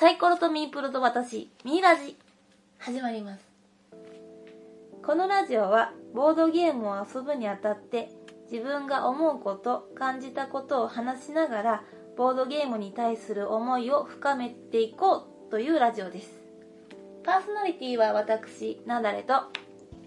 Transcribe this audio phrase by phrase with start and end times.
[0.00, 2.16] サイコロとミープルと私、ミーラジ、
[2.78, 3.44] 始まります。
[5.04, 8.08] このラジオは、ボードゲームを遊ぶにあたって、
[8.50, 11.84] 自分が思うこと、感じたことを話しながら、
[12.16, 16.40] ボードゲームに対する思いを深めていこうというラジオです。
[17.22, 19.52] パーソナリティは私、なだれと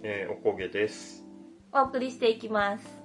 [0.01, 1.23] えー、おこげです。
[1.71, 3.02] お送りしていきます。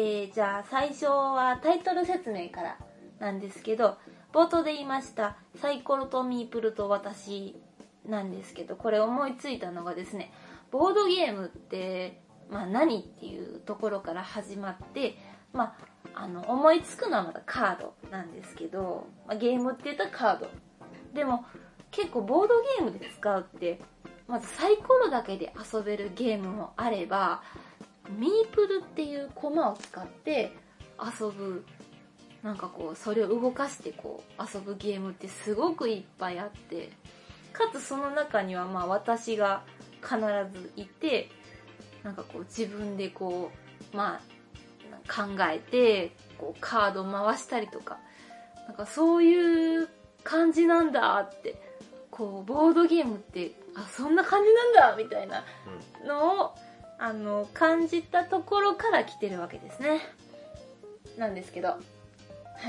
[0.00, 2.78] えー、じゃあ最初はタイトル説明から
[3.18, 3.98] なんですけど、
[4.32, 7.60] 冒頭で言いました、サイコロとミープルと私
[8.06, 10.32] なんですけど、これ思いついたのがですね、
[10.70, 15.16] ボードゲームって、まあ何っていうところから始まって、
[15.52, 15.76] ま
[16.14, 20.48] あ、あの、思いつくのはまだカードなんですけど、まあ、ゲームって言ったらカード。
[21.12, 21.44] でも、
[21.90, 23.80] 結構ボードゲームで使うって、
[24.28, 27.42] まずサイコロだけで遊べるゲームもあれば、
[28.16, 30.52] ミープルっていうコマを使って
[30.98, 31.64] 遊ぶ
[32.42, 36.90] なんかこうそれを動かしてこう遊ぶゲームってすごくいっぱいあって
[37.52, 39.62] かつその中にはまあ私が
[40.00, 40.16] 必
[40.52, 41.28] ずいて
[42.02, 43.50] なんかこう自分でこ
[43.92, 44.20] うまあ
[45.12, 47.98] 考えてこうカード回したりとか
[48.66, 49.88] なんかそういう
[50.22, 51.60] 感じなんだって
[52.10, 55.44] こうボードゲームってあそんな感じなんだみたいな
[56.06, 56.54] のを
[56.98, 60.00] あの感じたところから来てるわけですね。
[61.16, 61.68] なんですけど。
[61.68, 61.76] は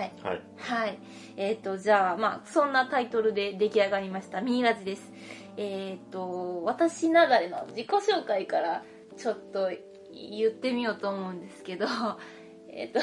[0.03, 0.11] い。
[0.21, 0.41] はい。
[0.57, 0.99] はい。
[1.35, 4.41] えっ、とじゃあまあそんなタイトルで出来上がりました。
[4.41, 5.11] ミイラジです。
[5.57, 8.83] えっ、と私ながれの自己紹介から
[9.17, 9.71] ちょっと
[10.13, 11.87] 言ってみようと思うんですけど。
[12.71, 12.99] えっと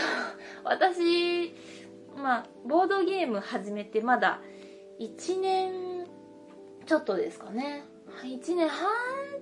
[0.63, 1.53] 私
[2.17, 4.41] まあボードゲーム始めてまだ
[5.01, 6.07] 1年
[6.87, 7.85] ちょっとですかね
[8.23, 8.89] 1年半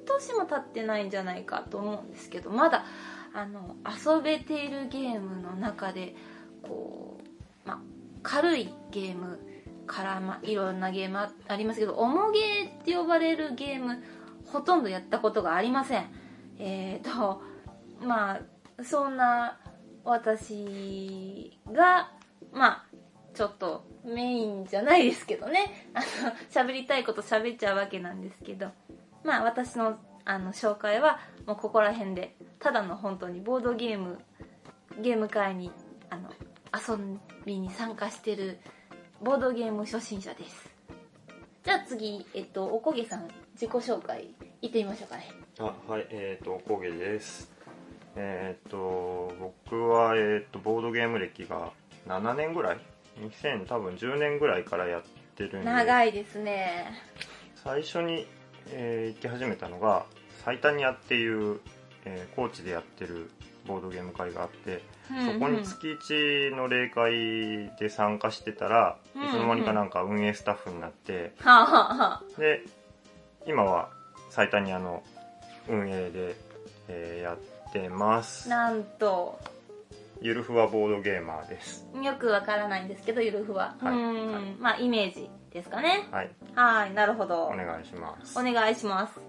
[0.05, 2.84] 年も経ってないんじゃないかと思うんですけどまだ
[3.33, 6.14] あの遊べているゲームの中で
[6.62, 7.20] こ
[7.64, 7.83] う、ま、
[8.23, 9.40] 軽いゲーム
[9.86, 11.18] から、まあ、いろんなゲーム
[11.48, 14.02] ありますけど重ゲーって呼ばれるゲーム
[14.46, 16.07] ほとんどやったことがありません。
[16.58, 17.42] えっ、と
[18.02, 18.40] まあ
[18.84, 19.58] そんな
[20.05, 22.13] 私が
[22.52, 22.86] まあ
[23.34, 25.89] ちょっとメインじゃないですけどね。
[25.95, 28.70] あの喋りたいこと喋っちゃうわけなんですけど。
[29.24, 34.20] まあ私のあの紹介はもうここら辺でただの本当にボードゲーム
[35.00, 35.70] ゲーム会に
[36.08, 36.30] あの
[36.72, 36.98] 遊
[37.45, 38.58] びに参加してる
[39.20, 40.74] ボードゲーム初心者です。
[41.64, 45.30] じゃあ次、えっと、おこげさん自己紹介言ってみましょうかね。
[45.58, 47.51] あ、はい、えっ、と、おこげです。
[48.16, 51.72] えっ、と、僕は、えっ、と、ボードゲーム歴が
[52.06, 52.78] 7年ぐらい
[53.20, 55.02] ?2000 多分10年ぐらいからやっ
[55.36, 55.64] てるんで。
[55.64, 56.92] 長いですね。
[57.57, 58.27] 最初に、
[58.70, 60.07] えー行き始めたのが、
[60.45, 61.61] サイタニアっていう、
[62.05, 63.30] えー高知でやってる
[63.67, 69.25] ボードゲーム会があって、そこに月1の例会で参加してたら、うん。
[69.25, 72.63] いつの間にかなんか運営スタッフになって、はあ、はあはあ、で
[73.46, 73.91] 今は
[74.31, 75.02] サイタニアの
[75.69, 76.36] 運営で、
[76.89, 78.48] えーやってます。
[78.48, 79.39] なんと
[80.20, 81.86] ゆるふわボードゲーマーです。
[82.02, 83.92] よくわからないんですけどゆるふは、はい。
[83.92, 86.08] うーん、はいまあイメージですかね。
[86.11, 86.30] はい。
[86.55, 87.45] はいなるほど。
[87.45, 88.39] お願いします。
[88.39, 89.20] お願いします。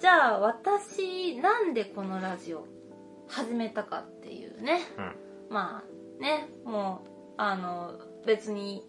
[0.00, 2.66] じゃあ私なんでこのラジオ
[3.28, 4.80] 始めたかっていうね。
[4.98, 5.14] うん。
[5.54, 8.82] まあねもうあの別に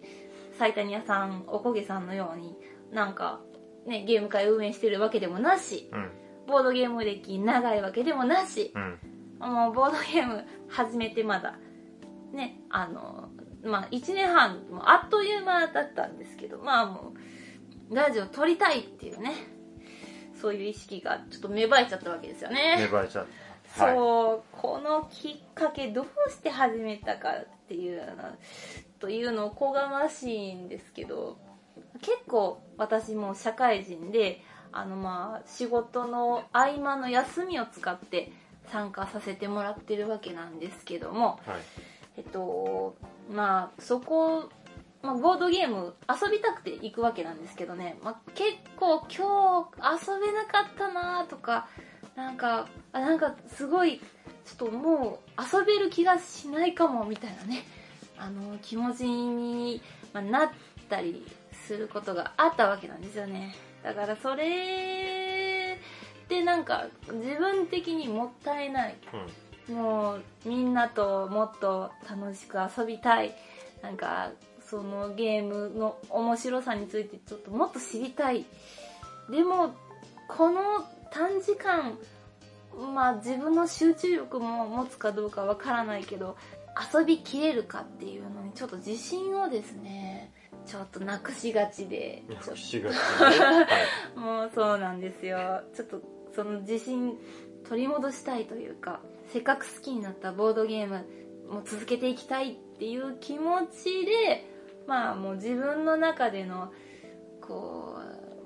[0.58, 2.56] サイタニアさんおこげさんのように
[2.92, 3.40] なんか
[3.86, 5.90] ねゲーム会運営してるわけでもなし。
[5.92, 6.10] うん。
[6.46, 8.72] ボードゲーム歴長いわけでもなし。
[8.74, 8.98] うん
[9.40, 11.56] もうボードゲーム始めてまだ。
[12.32, 13.28] ねあの
[13.64, 17.14] まあ1年半あっという間だったんですけどまあも
[17.90, 19.32] うラジオ撮りたいっていうね
[20.40, 22.76] そういう意識がちょっと芽生えちゃったわけですよね。
[22.78, 23.26] 芽生えちゃっ
[23.64, 23.84] そう、た。
[23.86, 23.94] はい。
[23.94, 28.06] このきっかけどうして始めたかっていうの
[28.98, 31.38] というのをこがましいんですけど
[32.00, 34.42] 結構私も社会人で
[34.72, 38.32] あのまあ仕事の合間の休みを使って
[38.68, 41.60] 参加させてもらってるわけなんですけどもはい。
[42.16, 42.96] えっと
[43.30, 44.50] まあそこ
[45.02, 51.68] まあ、ボードゲーム遊びたくて行くわけなんですけどね、まあ、結構今日遊べなかったなとか
[52.16, 57.64] なんかあなんかすごいちょっともう遊べる気がしないかもみたいなね
[58.16, 59.82] あの気持ちに、
[60.14, 60.50] まあ、なっ
[60.88, 63.54] たりすることがあったわけなんですよね。
[63.82, 65.23] だからそれ
[66.24, 68.96] ってなんか自分的にもったいない。
[69.70, 73.34] もうみんなともっと楽しく遊びたい。
[73.82, 74.30] なんか
[74.66, 78.44] そのゲームの面白さについてちょっともっと知りたい。
[79.30, 79.74] でも
[80.28, 80.60] この
[81.10, 81.98] 短時間
[82.94, 86.36] まあ自分の集中力も持つかどうかわからないけど
[86.92, 90.32] 遊びきれるかっていうのにちょっと自信をですね
[90.66, 92.22] ちょっとなくしがちで。
[92.28, 93.66] なくしがちね、 はい。
[94.14, 95.62] ともうそうなんですよ。
[95.74, 96.00] ちょっと
[96.34, 97.18] その自信
[97.68, 99.00] 取り戻したいというか
[99.32, 101.06] せっかく好きになったボードゲーム
[101.48, 104.50] も続けていきたいっていう気持ちで
[104.86, 106.72] まあもう自分の中での
[107.40, 107.96] こ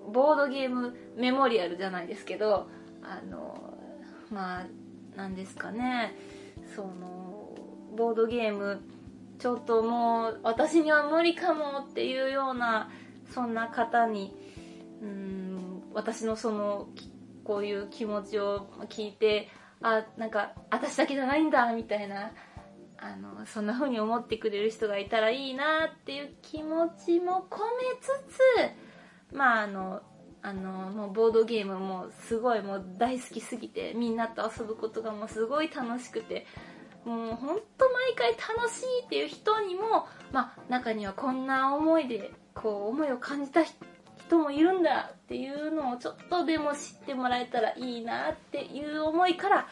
[0.08, 2.69] うボードゲームメモリアルじゃないですけど
[3.02, 3.75] あの
[4.31, 4.67] まあ
[5.17, 6.14] なんですかね。
[6.75, 7.56] その
[7.96, 8.81] ボードゲーム
[9.38, 12.90] ちょっともう私には無理かもっていうような
[13.32, 14.35] そんな方に
[15.02, 16.88] うん私のその
[17.49, 19.49] こういう気持ちを聞いて
[19.81, 22.33] あなんか私だけじゃないんだみたいな
[22.99, 28.37] あのそんな風に思ってくれる人がいたらいいなっていう気持ちも込めつ
[29.33, 30.03] つまああの
[30.43, 36.47] あのもうボードゲームもすごいもう大好きすぎてみんなと遊ぶことがもうすごい楽しくて
[37.06, 43.75] もうほんと毎回楽しいっていう人にも、まあ、中にはこんな思いでこう思いを感じた人
[44.37, 49.69] もいるんだっていうのをちょっとでも知ってもらえたらいいなっていう思いから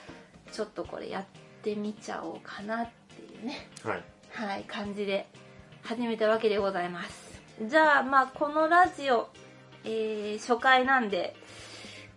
[0.52, 1.24] ちょっとこれやっ
[1.62, 4.02] てみちゃおうかなっていうねはい
[4.36, 5.26] はい、感じで
[5.82, 7.40] 始めたわけでございます。
[7.62, 9.30] じゃあ、まあ、このラジオ、
[9.84, 11.34] えー初回なんで、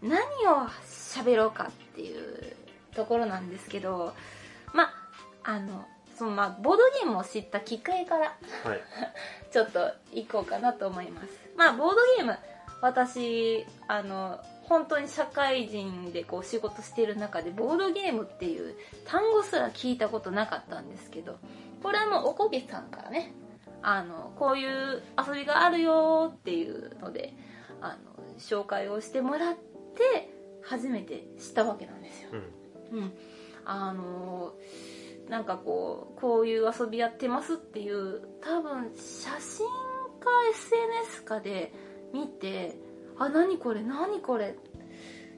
[0.02, 2.56] 何を喋ろうかっていう
[2.94, 4.14] ところなんですけど、
[4.74, 4.94] まあ、
[5.44, 5.88] あの、
[6.18, 8.36] そのまあ、ボードゲームを知ったきっかけから、
[8.66, 8.82] はい
[9.50, 11.49] ちょっと行こうかなと思います。
[11.60, 12.38] まあ、ボードゲーム、
[12.82, 21.38] 私、あの、本当に社会人でこう仕事している中で、ボードゲームっていう単語すら聞いたことなかったんですけど、
[21.84, 23.34] これはもうおこげさんからね、
[23.82, 27.34] あの、こういう遊びがあるよっていうので、
[27.82, 30.34] あの、紹介をしてもらって、
[30.64, 32.30] 初めて知ったわけなんですよ。
[32.94, 33.14] うんうん、
[33.66, 34.54] あの
[35.30, 39.89] なんかこうこういう遊びやってますっていう多分写真
[40.20, 41.74] か SNS かで
[42.14, 42.78] 見て
[43.18, 44.56] あ何これ何これ。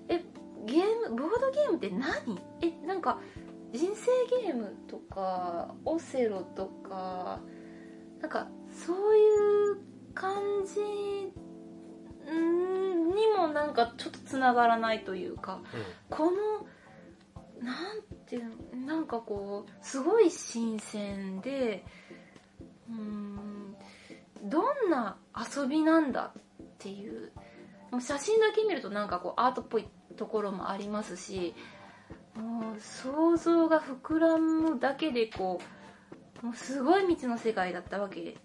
[0.07, 0.23] え
[0.65, 2.39] ゲームボードゲームって何？
[2.61, 3.19] えなんか
[3.73, 4.11] 人生
[4.43, 7.39] ゲームとかオセロとか
[8.19, 9.77] なんかそういう
[10.13, 10.35] 感
[10.65, 10.81] じ
[12.31, 15.61] んにもなんかちょっとつながらないというか
[16.09, 16.31] この
[17.63, 18.43] なんていう
[18.77, 21.85] のなんかこうすごい新鮮で
[22.89, 23.50] うーん
[24.43, 26.41] どんな遊びなんだっ
[26.79, 27.31] ていう
[27.99, 31.53] 写真だけ見るとなんかこうアートっぽいところもありますし
[32.35, 35.59] もう想像が膨らむだけでこ
[36.41, 38.35] うもうすごい未知の世界だったわけ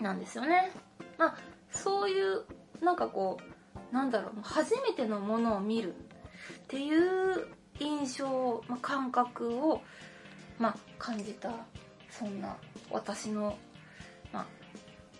[0.00, 0.70] なんですよね。
[1.18, 1.36] まあ
[1.70, 2.44] そういう
[2.80, 3.38] なんかこ
[3.92, 7.48] うなんだろう初めてのものを見るっていう
[7.80, 9.82] 印象、まあ、感覚を、
[10.58, 11.50] まあ、感じた
[12.10, 12.56] そんな
[12.90, 13.56] 私の、
[14.32, 14.46] まあ、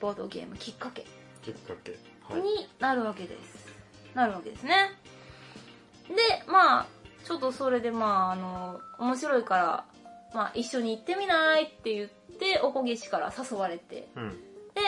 [0.00, 1.06] ボードゲームきっかけ。
[1.42, 1.96] きっかけ。
[2.32, 2.42] はい。
[2.42, 3.66] になるわけです、
[4.14, 4.92] なるわけですね。
[6.08, 6.16] で
[6.50, 6.86] まあ
[7.24, 9.84] ちょっとそれでまああの面白いから、
[10.34, 14.08] まあ、一緒に行ってみないって言っておこげしから誘われて。
[14.16, 14.30] うん。
[14.74, 14.80] で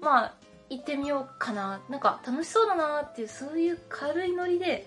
[0.00, 0.34] まあ
[0.70, 1.80] 行ってみようかな。
[1.88, 4.86] なんか楽しそうだなっていうそういう軽いノリで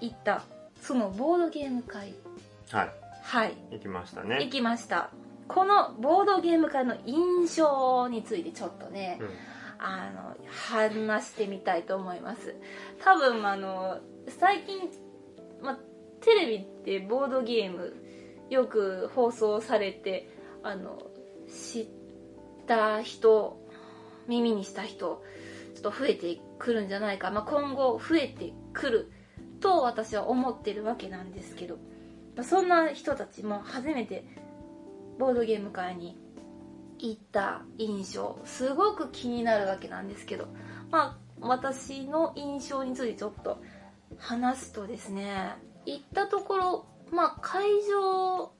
[0.00, 0.42] 行った
[0.80, 2.14] そのボードゲーム会。
[2.70, 2.90] はい。
[3.22, 3.54] はい。
[3.70, 5.10] 行きました行ねきました
[5.54, 9.28] このボードゲーム会の印象についてちょっとね、うん。
[9.84, 12.54] あの話してみたいと思います。
[13.02, 14.88] 多分あの最近、
[15.60, 15.76] ま、
[16.20, 17.92] テレビってボードゲーム
[18.48, 20.28] よく放送されて
[20.62, 21.02] あの
[21.48, 21.86] 知っ
[22.66, 23.60] た人
[24.28, 25.24] 耳にした人
[25.74, 29.12] ちょっと増えてくるんじゃないか、まあ、今後増えてくる
[29.58, 31.76] と私は思ってるわけなんですけど。
[32.36, 34.24] まあそんな人たちも初めて
[35.22, 36.18] ボードゲーム会に
[36.98, 40.48] 行った印象すごく気になるわけなんですけど
[40.90, 43.62] まあ私の印象についてちょっと
[44.18, 45.54] 話すとですね
[45.86, 48.50] 行ったところまあ会場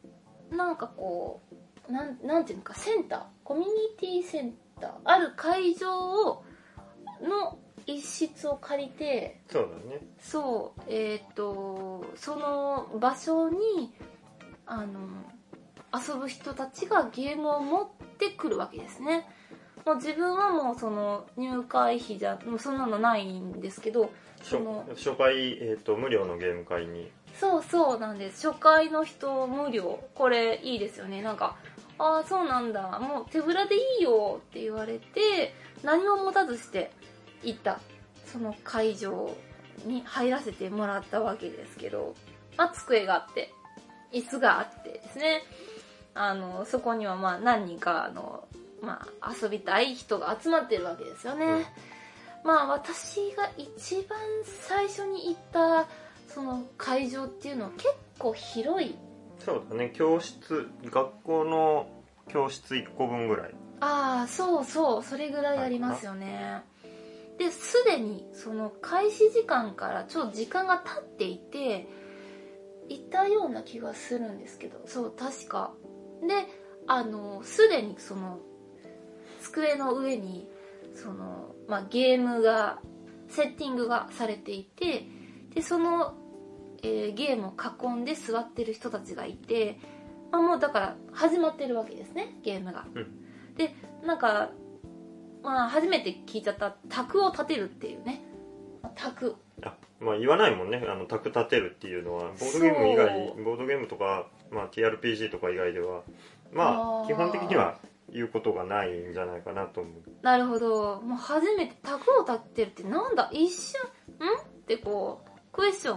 [0.56, 1.40] なんかこ
[1.88, 6.44] うなんなんていうのかセンターコミュニティセンターある会場を
[7.20, 10.00] の一室を借りてそうだね。
[10.20, 13.92] そうえっ、とその場所に
[14.64, 15.00] あの
[15.94, 19.28] 遊ぶ人たちがゲームを持ってくるわけですね。
[19.84, 27.10] もう自分はもうその入会費じゃもうそんなのないんですけど初その初回、えー、と無料のゲーム会に。
[27.38, 28.46] そうそうなんです。
[28.46, 29.98] 初回の人無料。
[30.14, 31.22] これいいですよね。
[31.22, 31.56] なんか
[31.98, 32.98] ああそうなんだ。
[33.00, 36.90] もう手ぶらでいいよって言われて何も持たずして
[37.42, 37.80] 行った。
[38.32, 39.36] その会場
[39.84, 42.14] に入らせてもらったわけですけど、
[42.56, 43.52] まあ、机があって、
[44.12, 45.42] 椅子があってですね、
[46.14, 48.46] あの、そこにはまあ何人かの、
[48.80, 51.46] まあ遊びたい人が集まってるわけですよね。
[51.46, 51.64] うん、
[52.44, 55.86] まあ私が一番最初に行った
[56.28, 57.88] その会場っていうのは結
[58.18, 58.96] 構広い。
[59.38, 61.86] そうだね、教室、学校の
[62.28, 63.54] 教室1個分ぐらい。
[63.80, 66.62] ああ、そうそう、それぐらいありますよね。
[67.38, 71.88] で、すでにその開始時間からちょっと時間が経っていて、
[72.88, 75.72] いたような気がするんですけど、そう、確か。
[76.26, 76.46] で、
[76.86, 78.38] あの、すでにその、
[79.40, 80.48] 机の上に、
[80.94, 82.80] その、まあ、ゲームが、
[83.28, 85.06] セッティングがされていて、
[85.54, 86.14] で、その、
[86.82, 87.54] えー、ゲームを
[87.96, 89.78] 囲んで座ってる人たちがいて、
[90.30, 92.86] まあ、もうだから始まってるわけですね、ゲームが。
[92.94, 93.74] うん、で、
[94.04, 94.50] なんか、
[95.42, 98.22] まあ、初めて聞いちゃった卓を立てるっていうね。
[98.94, 99.36] 卓。
[99.62, 102.28] あ、まあ言わないもんね、あの、卓立てるっていうのは。
[102.28, 106.02] ボードゲーム以外、ボードゲームとか、まあ TRPG とか以外では、
[106.52, 107.78] まあ、基本的には
[108.12, 109.94] 言うことがないんじゃないかなと思う。
[110.22, 111.00] なるほど。
[111.00, 113.30] もう初めて卓を立てるってなんだ？
[113.32, 114.38] 一瞬、ん？
[114.38, 115.96] ってこう、クエスチョ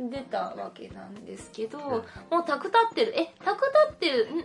[0.00, 3.18] ン出たわけなんですけど、うん、もう卓立ってる。
[3.18, 4.34] え、卓立ってる？
[4.34, 4.38] ん？
[4.38, 4.42] ん？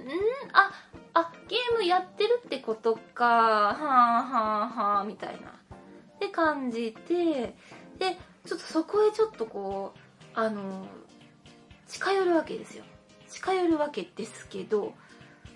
[0.52, 0.72] あ、
[1.14, 3.26] あ、ゲームやってるってことか。
[3.26, 5.50] はあはあはあ、みたいな。
[5.50, 7.56] って感じで、
[7.98, 10.00] で、ちょっとそこへちょっとこう、
[10.34, 10.86] あの、
[11.88, 12.84] 近寄るわけですよ。
[13.30, 14.94] 近寄るわけですけど、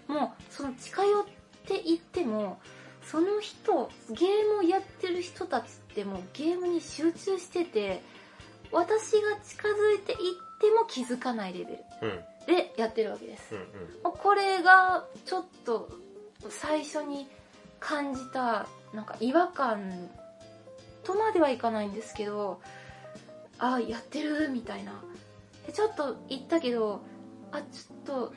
[0.07, 1.25] もうその近寄っ
[1.65, 2.59] ていっても、
[3.05, 8.01] その人、ゲームをやってる人たちってもうゲームに集中してて、
[8.71, 10.17] 私が近づいていっ
[10.59, 13.55] ても気づかないレベルでやってるわけです。
[13.55, 13.63] うんう
[14.09, 15.89] ん、これがちょっと
[16.49, 17.27] 最初に
[17.79, 20.09] 感じたなんか違和感
[21.03, 22.61] とまではいかないんですけど、
[23.59, 24.93] あ、やってるみたいな。
[25.71, 27.01] ちょっと言ったけど、
[27.57, 28.33] あ、ちょっと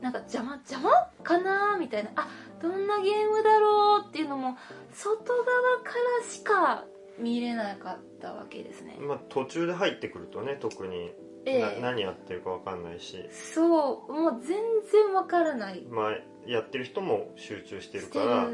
[0.00, 0.90] なんか邪魔邪魔
[1.22, 2.10] かなみたいな。
[2.16, 2.28] あ
[2.60, 4.56] どんなゲームだろうっていうのも
[4.92, 5.44] 外側
[5.82, 6.84] からしか
[7.18, 8.96] 見れなかったわけですね。
[9.00, 11.12] まあ途中で入ってくるとね特に、
[11.46, 13.28] ええ、何やってるか分かんないし。
[13.30, 14.56] そうもう全
[14.90, 15.82] 然分からない。
[15.88, 18.48] まあやってる人も集中してるから。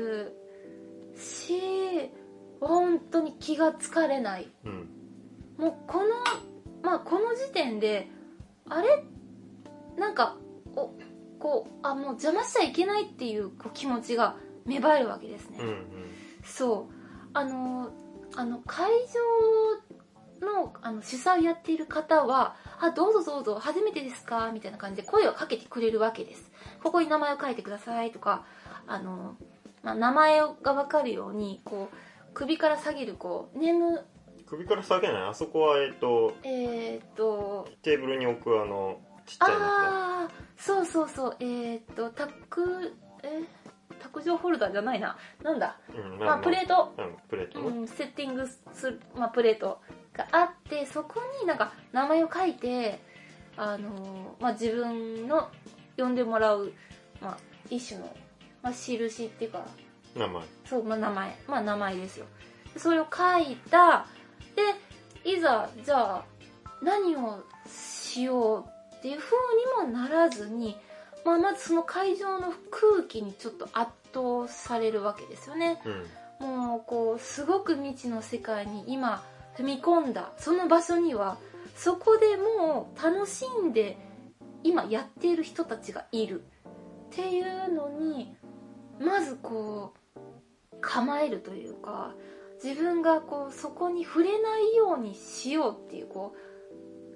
[1.16, 2.11] し
[2.61, 4.88] 本当に気が疲れない、うん、
[5.58, 6.08] もうこの
[6.82, 8.08] まあこの時点で
[8.68, 9.04] あれ
[9.96, 10.36] なんか
[10.76, 10.92] お
[11.38, 15.86] こうあもう邪魔しちゃいけないっていうこう気持ちが芽生えるわけですね、うんうん、
[16.44, 16.94] そう。
[17.34, 17.92] あの
[18.36, 18.90] あの会
[20.40, 26.50] 場のあの主催をやっている方は「あどうぞどうぞ初めてですか?」みたいな感じで声をかけてくれるわけです。
[26.82, 28.44] ここに名前を書いてくださいとか
[28.86, 29.36] あの、
[29.82, 31.96] まあ、名前が分かるようにこう
[32.34, 34.04] 首から下げるこうネーム。
[34.46, 35.28] 首から下げない？
[35.30, 41.36] あそこはえっ、ー、とえっ、ー、とテーブルに置くあのちっちゃいああそうそうそう。
[41.40, 43.42] えー、っとタクえ？
[44.02, 45.16] 卓上ホルダーじゃないな。
[45.42, 49.80] なんだ、うんまあ、プレート、うん、プレート、うん、セッティングする、まあ、プレート
[50.12, 53.00] があってそこになんか名前を書いて
[53.56, 55.48] あのまあ、自分の
[55.96, 56.72] 呼んでもらう、
[57.20, 57.36] まあ、
[57.70, 58.14] 一種の、
[58.62, 59.64] まあ、印っていうか
[60.16, 60.42] 名前。
[60.66, 61.36] そう、まあ、名前。
[61.46, 62.26] まあ名前ですよ。
[62.76, 64.06] それを書いた。
[64.56, 66.24] でいざじゃあ
[66.82, 68.73] 何をしよう
[69.04, 69.37] っていう風
[69.84, 70.78] にもならずに、
[71.26, 75.78] まあ、まずその会場の空気にちょっと圧倒されるわけですよね、
[76.40, 79.23] うん、もうこうすごく未知の世界に今
[79.58, 81.37] 踏み込んだその場所には
[81.76, 83.99] そこでもう楽しんで
[84.62, 86.42] 今やっている人たちがいる。
[87.12, 88.34] っていうのに
[88.99, 90.18] まずこう
[90.80, 92.14] 構えるというか
[92.64, 96.53] 自分がこうそこに触れないようにしようっていうこう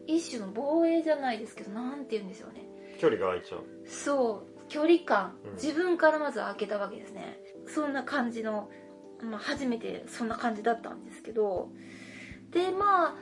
[0.09, 2.65] 一種の防衛じゃないですけどなんて言うんでしょうね。
[2.99, 3.65] 距離が空いちゃう。
[3.87, 4.69] そう。
[4.69, 7.39] 距離感、うん、自分からまず開けたわけですね。
[7.67, 8.71] そんな感じの、
[9.23, 11.69] まあ、初めてそんな感じだったんですけど。
[12.51, 13.15] でま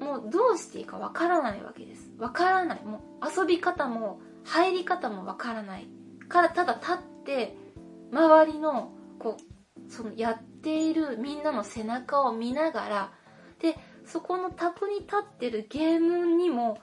[0.00, 2.12] あもうどうしていいかわからないわけです。
[2.18, 2.84] わからない。
[2.84, 5.88] もう遊び方も入り方もわからない。
[6.28, 7.56] からただ立って
[8.12, 13.17] 周りのこうそのやっているみんなの背中を見ながらで
[14.08, 16.78] そこの卓に立ってるゲームにも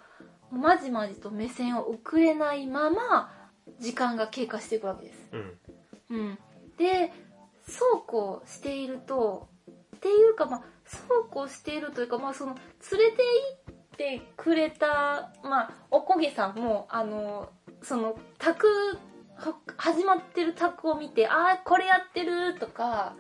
[0.51, 3.32] まじまじと目線を送れないまま
[3.79, 5.29] 時間が経過していくわけです。
[5.32, 5.60] うん、
[6.10, 6.39] うん、
[6.77, 7.12] で
[7.67, 9.50] そうこうしていると
[9.96, 12.55] っていうかまあそうこうしているというかまあその
[12.91, 13.24] 連れて
[13.67, 17.50] 行ってくれたまあおこげさんもあの
[17.82, 18.67] その卓
[19.77, 23.15] 始まってる卓を見てああこれやってるとか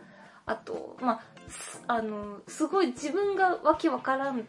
[0.45, 1.34] あとまあす
[1.87, 4.47] あのすごい自分がわけわからん。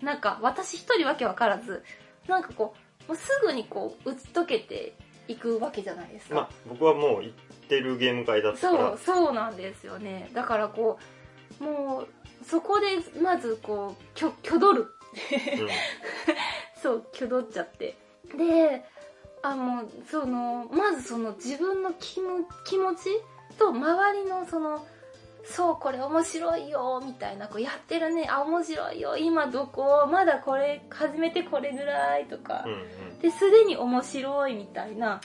[0.00, 1.84] なんか私一人わけわからず
[2.26, 2.74] なんかこ
[3.06, 4.96] うもうすぐにこう打ち解けて
[5.28, 8.88] いくわけじゃないですか、まあ僕はもう行ってるゲーム会だったから。
[8.90, 10.28] そうそうなんですよね。
[10.34, 10.98] だからこ
[11.60, 14.94] うもうそこでまずこうきょ挙取る。
[16.82, 17.96] そう挙取っちゃって。
[18.36, 18.84] で
[19.42, 22.44] あもうそのまずその自分の気持
[22.94, 23.08] ち
[23.58, 24.86] と周りのその
[25.44, 32.76] そうこれ面白いよみたいなこうやってるねあ面白いよ今どこまだこれ始めてこれぐらいとか、うんう
[33.14, 33.18] ん。
[33.18, 35.20] ですでに面白いみたいな、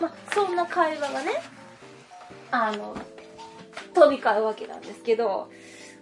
[0.00, 1.30] まあ、そんな会話がね
[2.50, 2.94] あの
[3.94, 5.50] 飛び交うわけなんですけど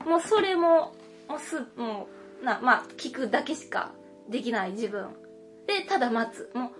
[0.04, 0.92] もうそれも
[1.28, 2.08] もうすも
[2.42, 3.92] うなまあ聞くだけしか
[4.28, 5.08] できない自分。
[5.66, 6.50] でただ待つ。
[6.54, 6.70] もう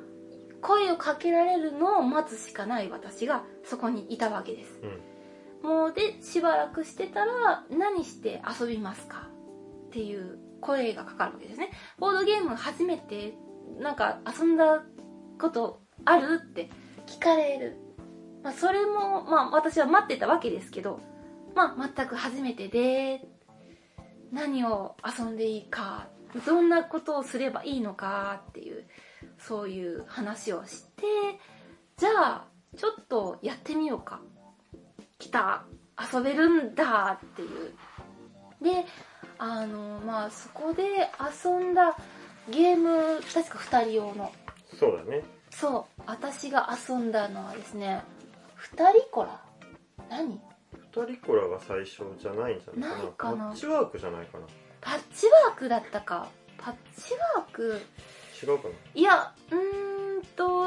[0.60, 4.80] 声をかけられるのを待つしかない私がそこにいたわけです。
[4.82, 5.09] うん
[5.62, 9.28] もうでしばらくしてたら何して遊びますか
[9.88, 11.70] っていう声がかかるわけですね。
[11.98, 13.34] ボードゲーム初めて
[13.78, 14.82] なんか遊んだ
[15.38, 16.70] ことあるって。
[17.10, 17.76] 聞かれる、
[18.44, 21.00] まあ、それもまあ私は待ってたわけですけど
[21.56, 23.26] まあ全く初めてで
[24.32, 26.06] 何を遊んでいいか
[26.46, 28.84] どんなことをすればいいのかっていう
[29.38, 31.02] そういう話をして
[31.96, 32.44] じゃあ
[32.76, 34.20] ちょっとやってみようか
[35.20, 35.62] 来た
[36.12, 37.74] 遊べるんだっていう。
[38.60, 38.84] で
[39.38, 41.08] あのまあそこで
[41.44, 41.96] 遊んだ
[42.50, 44.32] ゲーム確か2人用の。
[44.78, 45.22] そうだね。
[45.50, 46.02] そう。
[46.06, 48.02] 私が遊んだのはですね
[48.74, 49.40] 2人コラ？
[50.08, 50.40] 何？
[50.92, 53.02] 二人コラが最初じゃないんじゃないかな。
[53.02, 53.36] ないかな。
[53.36, 54.46] パッチワークじゃないかな。
[54.80, 56.28] パッチワークだったか。
[56.58, 57.80] パッチワーク？
[58.42, 58.74] 違うかな。
[58.94, 60.66] いやうーんと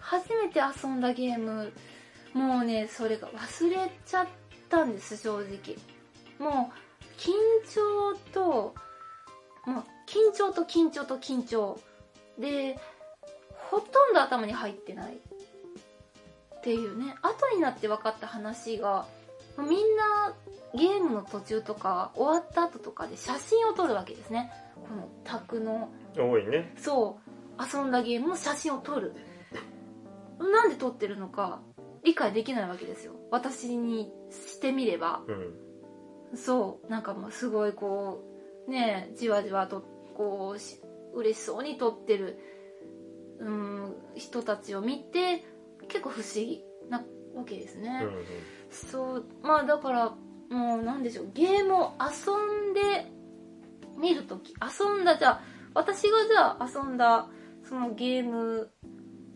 [0.00, 1.72] 初めて遊んだゲーム
[2.34, 4.26] もうねそれが忘れちゃっ
[4.68, 5.76] たんです正直。
[6.38, 7.32] もう緊
[7.74, 8.74] 張と
[9.66, 11.78] もう緊張と緊張と緊張。
[12.38, 12.78] で
[13.70, 17.14] ほとんど頭に入ってないっていうね。
[17.22, 19.06] 後になって分かった話が
[19.58, 20.34] みんな
[20.74, 24.52] ゲームの途中とか終わった後とかで写真を撮るわけですね。
[24.74, 25.90] この卓の。
[26.16, 26.72] 多いね。
[26.76, 27.30] そう。
[27.60, 29.14] 遊んだゲームの写真を撮る。
[30.38, 31.60] なんで撮ってるのか
[32.08, 33.12] 理解できないわけですよ。
[33.30, 35.22] 私にしてみれば。
[35.28, 36.36] うん。
[36.38, 36.90] そう。
[36.90, 38.24] なんかもうすごいこ
[38.66, 39.84] うねじわじわと
[40.16, 40.80] こうし
[41.14, 42.38] 嬉しそうに撮ってる
[43.40, 45.44] うん人たちを見て
[45.88, 48.24] 結構不思議なわけですね、うんうん。
[48.70, 49.26] そう。
[49.42, 50.10] まあだから
[50.48, 51.30] もうなんでしょう。
[51.34, 53.12] ゲームを遊んで
[53.98, 55.40] 見るとき遊んだじゃあ
[55.74, 57.28] 私がじゃあ遊んだ
[57.68, 58.70] そのゲーム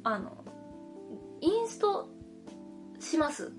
[0.04, 0.42] あの
[1.42, 2.08] インスト
[3.05, 3.53] します。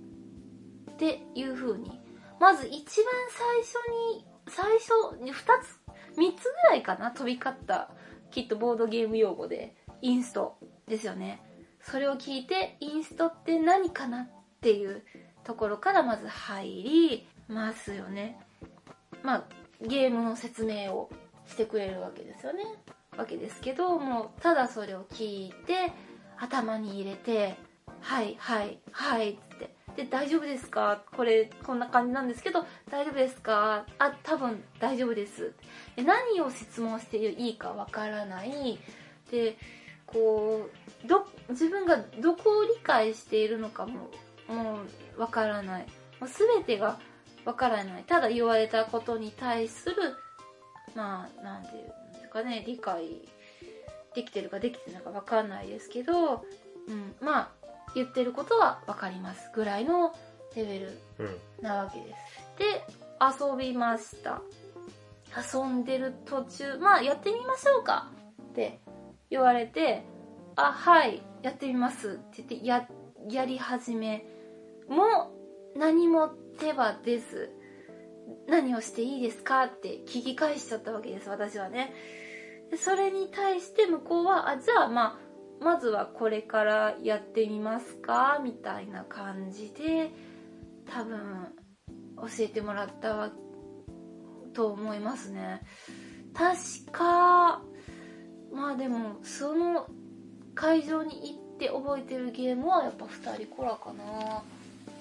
[0.92, 2.00] っていう風に。
[2.40, 2.86] まず一番
[3.30, 3.76] 最初
[4.18, 5.84] に最初に2つ
[6.18, 7.90] 3つぐらいかな飛び交った
[8.32, 11.42] きっとボードゲーム用語でインストですよね。
[11.82, 14.28] それを聞いてインストって何かなっ
[14.62, 15.04] ていう
[15.44, 18.40] ところからまず入りますよね。
[19.22, 19.44] まあ
[19.82, 21.10] ゲームの説明を
[21.46, 22.64] してくれるわけですよね。
[23.18, 25.92] わけですけどもうただそれを聞いて
[26.38, 27.56] 頭に入れて
[28.04, 31.02] 「はいはいはい」って「で大丈夫ですか？
[31.16, 33.86] これこんな感じなんですけど大丈夫ですか？
[33.98, 35.54] あ多分大丈夫です」
[35.96, 38.78] で何を質問していいかわからない。
[39.32, 39.58] で
[40.06, 40.70] こ
[41.04, 44.12] うど自分がどこを理解しているのかも
[44.48, 44.82] も
[45.18, 45.88] うわからない。
[46.20, 47.00] もう全てが
[47.46, 48.04] わからない。
[48.04, 49.96] ただ言われたことに対する
[50.94, 53.28] まあなんていうんですかね理解
[54.14, 56.46] できてるかできてないかわかんないですけど、
[56.88, 57.52] うん、まあ
[57.96, 60.14] 言ってることはわかりますぐらいの
[60.56, 61.00] レベル
[61.62, 62.60] なわけです。
[62.60, 62.84] で
[63.20, 64.42] 遊びました。
[65.36, 68.80] 遊んでる途中まあやってみましょうかって
[69.32, 70.04] 言われて
[70.56, 72.88] あはいやってみますって言ってや
[73.30, 74.26] やり始め
[74.88, 75.32] も
[75.76, 76.28] 何も
[76.60, 77.52] 手は出ず
[78.48, 81.94] 何をしていいですかって聞き返しちゃったわけです私はね。
[82.78, 88.40] それに対して向こうはあじゃあまあまずはこれからやってみますか？
[88.44, 90.12] みたいな感じで
[90.86, 91.54] 多分
[92.18, 93.32] 教えてもらったわ
[94.54, 95.62] と思いますね。
[96.34, 97.62] 確か
[98.52, 99.88] まあでもその
[100.56, 104.44] 会場に行って覚えてるゲームはやっぱ2人コラかな。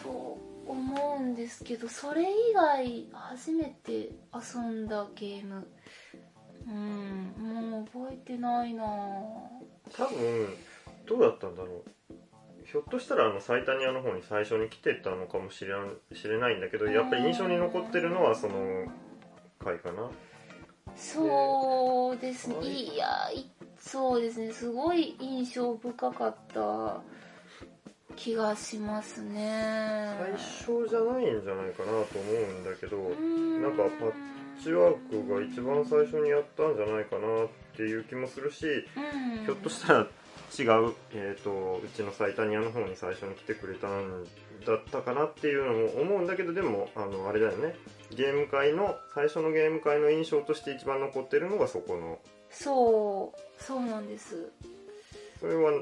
[0.03, 5.67] と思うんですけどそれ以外初めて遊んだゲーム。
[6.69, 8.85] うんもう覚えてないな
[9.91, 10.57] 多分
[11.07, 12.13] どうだったんだろう。
[12.65, 18.87] ひょっとしたらあのサイタニアの方に最初に来てたのかもしれんしれないんだけどやっぱり印象に残ってるのはその
[19.59, 20.09] 回かな。
[20.97, 22.57] そうですね。
[22.57, 24.53] はいいやいそうですね。
[24.53, 27.03] すごい印象深かった
[28.17, 30.15] 気がしますね。
[30.19, 33.63] 最初じゃないんじゃないかなと思うんだけどん。
[33.63, 34.13] なんかパッ
[34.63, 39.45] チワークが一番最初にやったんじゃないかなっていう気もするしうん。
[39.45, 44.25] ひょっとしたら違う、えー、とうちのサイタニアの方に最初に来てくれたん
[44.67, 47.75] だったかなっていうのも思うんだけどでもあのあれだよね。
[48.15, 52.19] ゲーム界の最初のゲーム界の印象として一番残ってるのがそこの。
[52.51, 53.63] そう。
[53.63, 54.53] そうなんです。
[55.41, 55.73] それは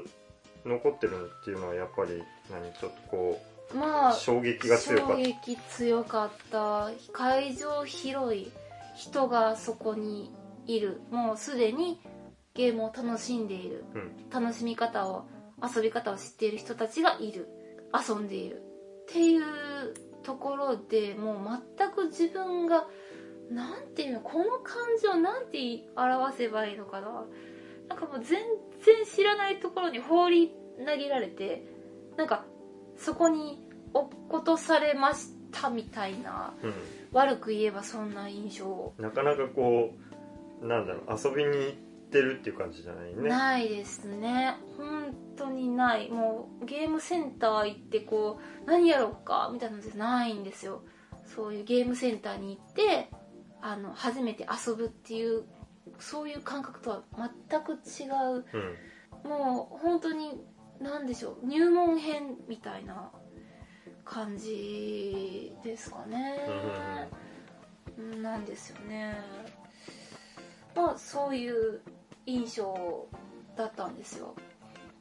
[0.65, 3.41] 残ってるっていうのはやっぱり何ちょっとこ
[3.75, 5.13] まあう衝撃が強かった。
[5.13, 6.89] 衝撃強かった。
[7.11, 8.51] 会場広い
[8.95, 10.31] 人がそこに
[10.67, 11.01] いる。
[11.11, 12.01] もうすでに
[12.53, 13.85] ゲームを楽しんでいる。
[13.93, 14.29] うん。
[14.29, 15.25] 楽しみ方を
[15.61, 17.47] 遊び方を知っている人たちがいる。
[17.93, 18.61] 遊んでいる。
[19.03, 19.93] っていう
[20.23, 22.87] ところでもう全く自分が
[23.49, 25.57] なんていうのこの感情をなんて
[25.95, 27.25] 表せばいいのかな。
[27.89, 28.39] なんかもう全
[28.85, 31.65] 然知らないところに放り投げられて
[32.15, 32.45] なんか
[32.97, 36.53] そこに落っことされましたみたいな。
[36.63, 36.73] うん。
[37.11, 40.10] 悪く言えばそんな印象なかなかこう
[40.61, 43.29] なんだろう遊びに行ってるっていう感じじゃないね。
[43.29, 44.55] ないですね。
[44.77, 46.09] 本当にない。
[46.09, 50.83] もうゲームセンター行ってこう何やろうかみたいなのじゃないんですよ。
[51.25, 53.09] そういうゲームセンターに行って
[53.61, 55.45] あの初めて遊ぶっていう
[55.99, 57.03] そういう感覚とは
[57.49, 58.45] 全く違う。
[59.23, 59.29] うん。
[59.29, 60.43] もう本当に
[60.79, 61.47] 何でしょう。
[61.47, 63.11] 入門編みたいな
[64.03, 66.39] 感じですかね、
[67.97, 68.21] うん。
[68.23, 69.15] なんですよね
[70.75, 71.81] まあそういう
[72.25, 73.07] 印象
[73.55, 74.35] だったんですよ。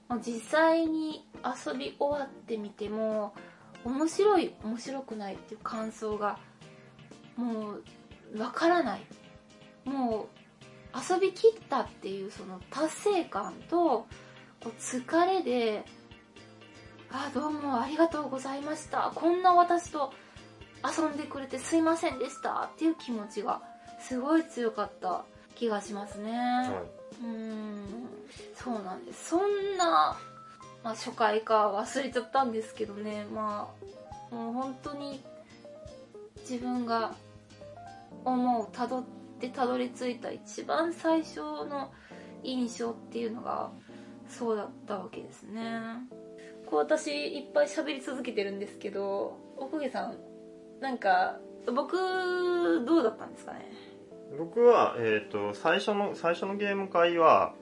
[0.09, 3.33] ま実際に遊び終わってみても
[3.85, 6.39] 面白い面白くないっていう感想が
[7.37, 7.75] も
[8.35, 9.01] うわからない。
[9.85, 10.41] もう
[10.93, 14.07] 遊びきったっていうその達成感と
[14.81, 15.85] 疲れで
[17.11, 19.13] 「あどうもありがとうございました。
[19.15, 20.13] こんな私と
[20.85, 23.63] 遊んでくれてすいませんでした」っていう気持ちが
[24.01, 25.25] すごい強かった
[25.61, 26.83] 気がしますね、は
[27.23, 27.85] うーん。
[28.55, 29.29] そうなんです。
[29.29, 30.17] そんな、
[30.83, 33.27] まあ、初回か忘れちゃったんですけどね。
[33.31, 33.71] ま
[34.33, 35.23] あもう本当に
[36.49, 37.15] 自分が
[38.25, 39.05] 思うたどっ
[39.39, 41.93] てたどり着いた一番最初の
[42.43, 43.71] 印象っていうのが
[44.31, 45.63] そうだったわけですね。
[46.65, 50.17] こう私いっぱい喋り続けてるんですけどおこげさん
[50.81, 51.99] なんか僕
[52.87, 53.71] どうだったんですかね？
[53.90, 53.90] い
[54.39, 57.55] 僕は、えー、と最初の最初のゲーム会は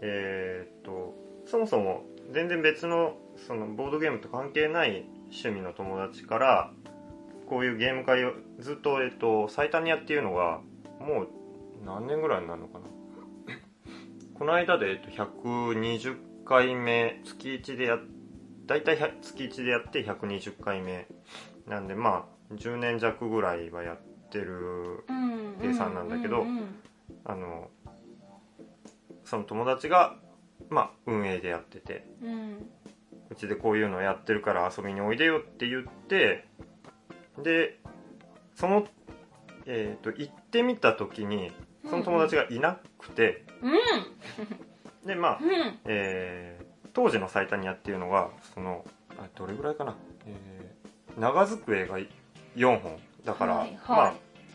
[0.00, 1.14] えっ、と
[1.46, 6.72] そもそも全然別のそのボードゲームと関係ない趣味の友達から
[7.48, 10.60] こういうゲーム会をずっと、えっとサイタニアっていうのが
[11.00, 11.28] もう
[11.84, 12.84] 何年ぐらいになるのかな。
[14.38, 17.98] この間で、えっと、120回目月1でや
[18.66, 21.06] 大体100月1でやって120回目
[21.66, 25.56] なんでまあ10年弱ぐらいはやってるうん。
[25.60, 26.44] 計算なんだけど
[27.24, 27.70] あの
[29.24, 30.16] その友達が、
[30.68, 32.70] まあ、運営でやっててうん。
[33.30, 36.46] うちでこういうのやってるから遊びにおいでよって言って
[37.42, 37.78] で
[38.54, 38.86] その、
[39.66, 41.50] えー、と行ってみた時に
[41.88, 45.06] その友達がいなくて、うん。
[45.06, 45.78] でまあ、うん。
[45.84, 48.84] えー当時のサイタニアっていうのがその
[49.18, 51.98] あどれぐらいかな、えー長机が
[52.56, 52.98] 4本。
[53.24, 53.78] だから、はいはい。
[53.88, 54.14] まあ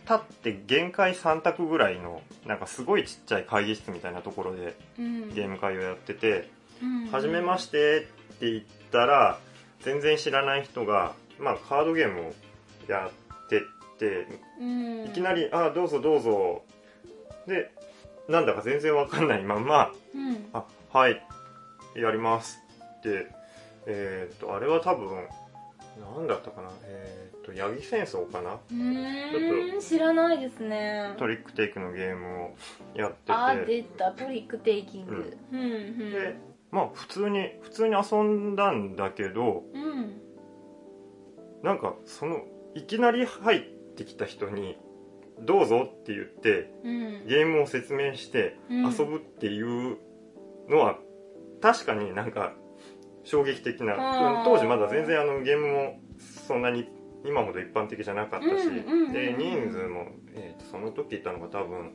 [0.09, 5.33] 立って限界3択ぐらいのなんかすごいちっちゃい会議室みたいなところでうん。
[5.35, 6.49] ゲーム会をやってて
[6.81, 9.37] うん「はじめまして」って言ったら
[9.81, 12.33] 全然知らない人が、まあ、カードゲームを
[12.87, 13.61] やってっ
[13.99, 14.25] て
[14.59, 15.05] うん。
[15.05, 16.63] いきなり「あどうぞどうぞ」
[17.45, 17.69] で
[18.27, 21.23] なんだか全然わかんないまんまうん「あはい
[21.95, 22.59] やります」
[22.99, 23.27] って
[23.85, 25.27] えーっとあれは多分
[26.15, 28.53] 何だったかなえーっと八木戦争かな？
[28.53, 31.13] うーん知らないですね。
[31.17, 32.55] トリックテイクのゲームを
[32.95, 33.31] やってて。
[33.33, 34.11] あ出た。
[34.11, 35.37] トリックテイキング。
[35.51, 35.59] うん。
[35.59, 36.35] うんで
[36.71, 40.21] まあ普通に普通に遊んだんだけどうん。
[41.63, 42.43] なんかその
[42.75, 43.61] いきなり入っ
[43.95, 44.77] てきた人に
[45.41, 47.27] 「どうぞ」って言ってうん。
[47.27, 48.91] ゲームを説明してうん。
[48.91, 49.97] 遊ぶっていう
[50.69, 50.99] のは
[51.61, 52.53] 確かになんか
[53.25, 55.99] 衝撃的な、当時まだ全然あのゲームも
[56.47, 56.89] そんなに
[57.25, 58.69] 今ほど一般的じゃなかったし、
[59.11, 61.91] で人数も、えーとその時いたのが多分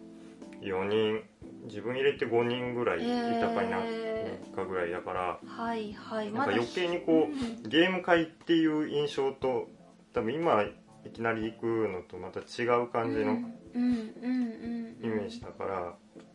[0.60, 1.22] 4人
[1.66, 6.32] 自分入れて5人ぐらいいたかいなへかぐらいだからはいはい。
[6.32, 7.28] なんか余計にこ
[7.64, 9.68] うゲーム会っていう印象と
[10.12, 13.34] 多分今いきなり行くのとまた違う感じの
[13.74, 15.80] イメージだから、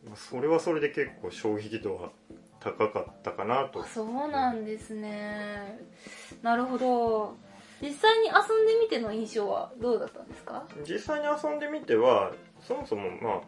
[0.06, 2.12] まあそれはそれで結構衝撃度は
[2.60, 3.82] 高かったかなと。
[3.82, 5.80] あそうなんですね。
[6.42, 7.38] なるほど
[7.82, 10.66] 実際に遊んでみての印象はどうだったんですか？
[10.88, 13.42] 実際に遊んでみてはそもそもまあ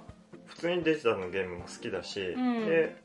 [0.46, 2.66] 普通にデジタルのゲームも好きだし、ん。
[2.66, 2.96] で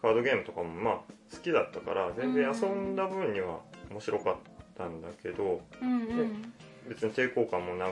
[0.00, 0.94] カードゲームとかもまあ
[1.30, 4.36] 好きだったから全然遊んだ分には面白かっ
[4.76, 6.52] たんだけどうんうん。
[6.88, 7.90] 別に抵抗感もな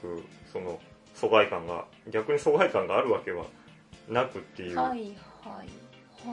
[0.00, 0.22] く
[0.52, 0.80] その
[1.14, 3.44] 疎外感が逆に疎外感があるわけは
[4.08, 5.68] なくっていう、はいはいはい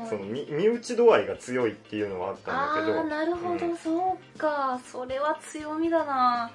[0.10, 3.78] その身身内度合いが強いっていうのはあったんだけどああなるほど、うん。
[3.78, 4.80] そうか。
[4.86, 6.52] それは強みだな。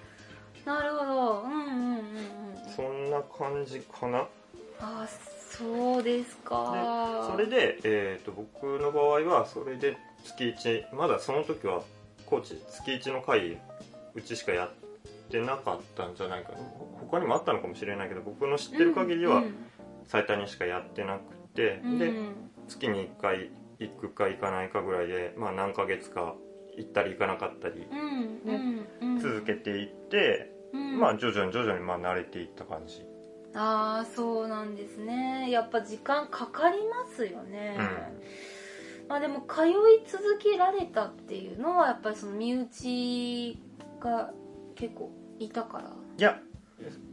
[0.64, 1.42] なるほど。
[1.42, 4.26] うんうんうんうんそんな感じかな。
[4.80, 5.06] あ
[5.50, 7.28] そうですか。
[7.30, 11.82] それで、えー、と僕の場合はそれで月1まだその時は
[12.26, 13.58] コーチ月1の回
[14.14, 14.70] うちしかやっ
[15.30, 16.58] てなかったんじゃないかな。
[16.58, 19.54] ほ他にもあったのかもしれないけど僕の知ってる限りはうん
[20.06, 21.98] 最多にしかやってなくて、うん。
[21.98, 22.12] で
[22.68, 26.34] 月に1回行くか行かないかぐらいで、まあ、何ヶ月か
[26.76, 28.40] 行ったり行かなかったりうん
[29.00, 29.20] うんうん。
[29.20, 30.98] 続けていって、うん。
[31.00, 33.04] まあ徐々に徐々にまあ慣れていった感じ、
[33.54, 35.50] ああそうなんですね。
[35.50, 37.76] やっぱ時間かかりますよね、
[39.08, 39.72] まあでも通い
[40.06, 43.58] 続けられたっていうのはやっぱりその身内
[44.00, 44.32] が
[44.74, 45.90] 結構いたから。
[46.16, 46.40] いや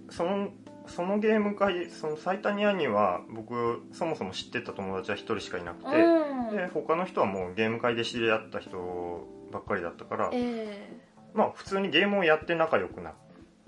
[0.09, 0.49] その
[0.89, 6.56] そのゲーム会そのサイタニアには僕そもそも知ってた友達は1人しかいなくて、うん。
[6.56, 10.99] で他の人はもうゲーム会で知り合った人ばっかりだったからえ
[11.34, 13.13] まあ普通にゲームをやって仲良くな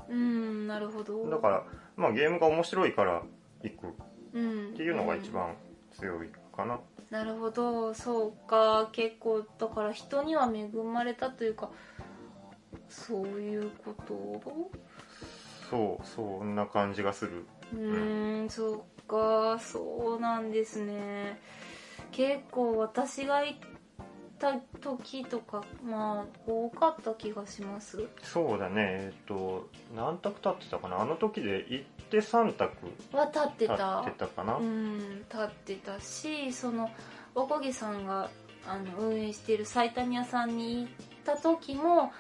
[0.10, 1.30] えうんなるほど。
[1.30, 1.64] だから
[1.96, 3.22] まあゲームが面白いから
[3.64, 3.90] 行くっ
[4.34, 4.74] うん。
[4.76, 5.56] ていうのが一番
[5.92, 6.80] 強いかな、
[7.10, 7.94] なるほど。
[7.94, 8.90] そうか。
[8.92, 11.70] 結構だから人には恵まれたというか
[12.90, 14.72] そういうこと？
[15.72, 17.46] そうそんな感じがする。
[17.74, 21.40] うーんそうかそうなんですね。
[22.12, 23.60] 結構私が行っ
[24.38, 28.06] た時とかまあ多かった気がします。
[28.22, 28.76] そうだね。
[28.78, 31.00] えっと何択立ってたかな。
[31.00, 36.90] あの時で行って3択は立って立たってたかな、うん立ってたしその
[37.34, 38.30] おこげさんが
[38.68, 40.88] あの運営しているサイタニアさんに行っ
[41.24, 42.12] た時も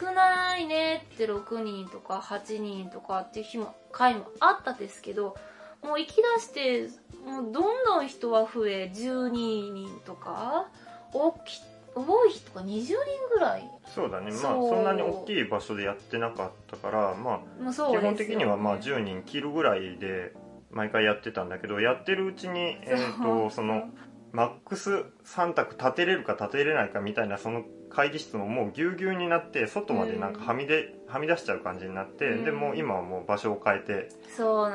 [0.00, 5.36] 少ないねって6人とか8人とかっていう日も回もあったですけど
[5.82, 6.88] もう行き出して
[7.24, 9.30] もうどんどん人は増え12
[9.72, 10.68] 人とか
[11.12, 11.60] 大き
[11.94, 12.94] 多い人が20人
[13.32, 13.68] ぐらい。
[13.86, 14.30] そうだね。
[14.30, 20.32] まあそんなに大きい場所でやってなかったからまあ基本的にはまあ10人切るぐらいで
[20.70, 23.88] 毎回やってたんだけどやってるうちに、えー、とその
[24.32, 27.64] マックス3択立てれるか立てれないかみたいなその
[27.98, 32.44] 会議室ももうぎゅうぎゅうになって外までなんかはみで、はみ出しちゃう感じになって、うん。
[32.44, 34.08] でもう今はもう場所を変えて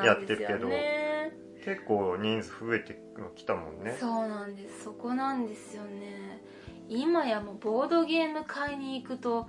[0.06, 1.32] やってるけどね
[1.64, 3.00] 結構人数増えて
[3.38, 3.96] きたもんね。
[3.98, 4.84] そうなんです。
[4.84, 6.44] そこなんですよね。
[6.90, 9.48] 今やもうボードゲーム買いに行くと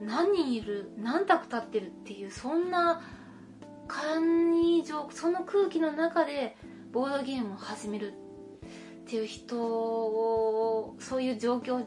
[0.00, 3.02] 何人いる何択立ってるっていうそんな
[3.88, 4.48] 感
[4.84, 6.56] 情その空気の中で
[6.92, 11.82] ボードゲームを始めるっていう人をそういう状況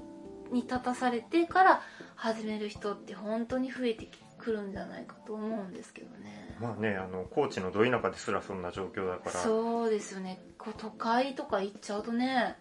[0.52, 1.82] に立たされてから
[2.16, 6.58] 始める人って本当に増えてくるんじゃないかと思うんですけどね。
[6.60, 9.32] まあねあの高知のど田舎ですらそんな状況だから。
[9.32, 10.42] そうですよね。
[10.58, 12.56] こう都会とか行っちゃうとね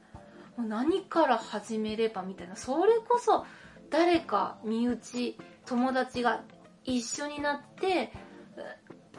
[0.57, 2.57] もう何から始めればみたいな。
[2.57, 3.45] それこそ
[3.91, 6.43] 誰か身内友達が
[6.85, 8.13] 一緒になってえ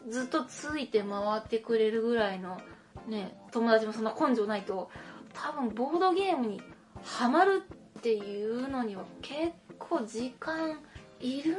[0.10, 2.60] ずっとついて回ってくれるぐらいの
[3.08, 4.90] ね友達もそんな根性ないと
[5.34, 6.62] 多分ボードゲームに
[7.04, 7.64] ハマる
[8.02, 10.80] っていうのには結構時間
[11.20, 11.56] いるん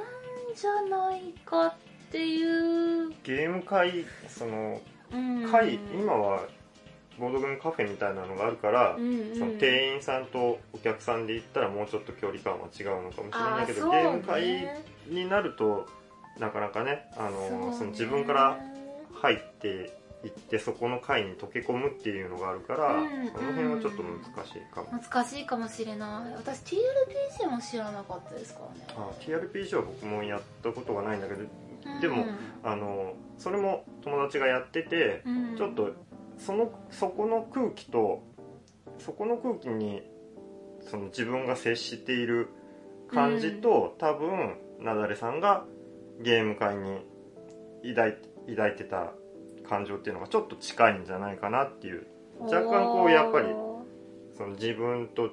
[0.57, 1.75] じゃないかっ
[2.11, 4.81] ていう、ゲーム会その
[5.13, 6.43] うん、会今は
[7.17, 9.39] ボードゲームカフェみたいなのがあるから、うんうん。
[9.39, 15.87] その店員さんとお客さんで行ったらもうちょっと距離感は違うのかもしれないけど、あゲーム会ねになると
[16.41, 17.77] なかなかねあのそうね。
[17.77, 18.59] その自分から
[19.21, 26.35] 入っていってそこの会に溶け込むっていうのがあるから、うんその辺はちょっと難しいかも、難しいかもしれない。
[26.35, 28.87] 私 TRPG も知らなかったですからね。
[28.97, 32.01] あ TRPG は僕もやったことがないんだけどうん。
[32.01, 32.25] でも
[32.63, 35.57] あのそれも友達がやってて、うん。
[35.57, 35.93] ちょっと
[36.39, 38.23] そのそこの空気と
[38.99, 40.03] そこの空気に
[40.89, 42.49] その自分が接している
[43.13, 45.65] 感じと、多分なだれさんが
[46.21, 47.01] ゲーム界に
[47.95, 48.15] 抱い
[48.55, 49.13] 抱いてた
[49.73, 52.07] 感情っていうのがちょっと近いんじゃないかなっていう。
[52.41, 53.87] 若干こうやっぱりお
[54.37, 55.27] その自分と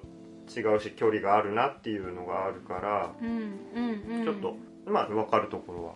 [0.56, 3.38] 違うし距離があるなっていうのがあるから、ーうん
[3.75, 4.23] うんうん。
[4.23, 5.95] ちょっとまあ分かるところ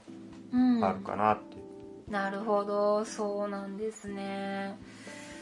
[0.52, 0.82] うん。
[0.82, 1.56] はあるかなって。
[1.56, 3.06] いう、なるほど。
[3.06, 4.78] そうなんですね。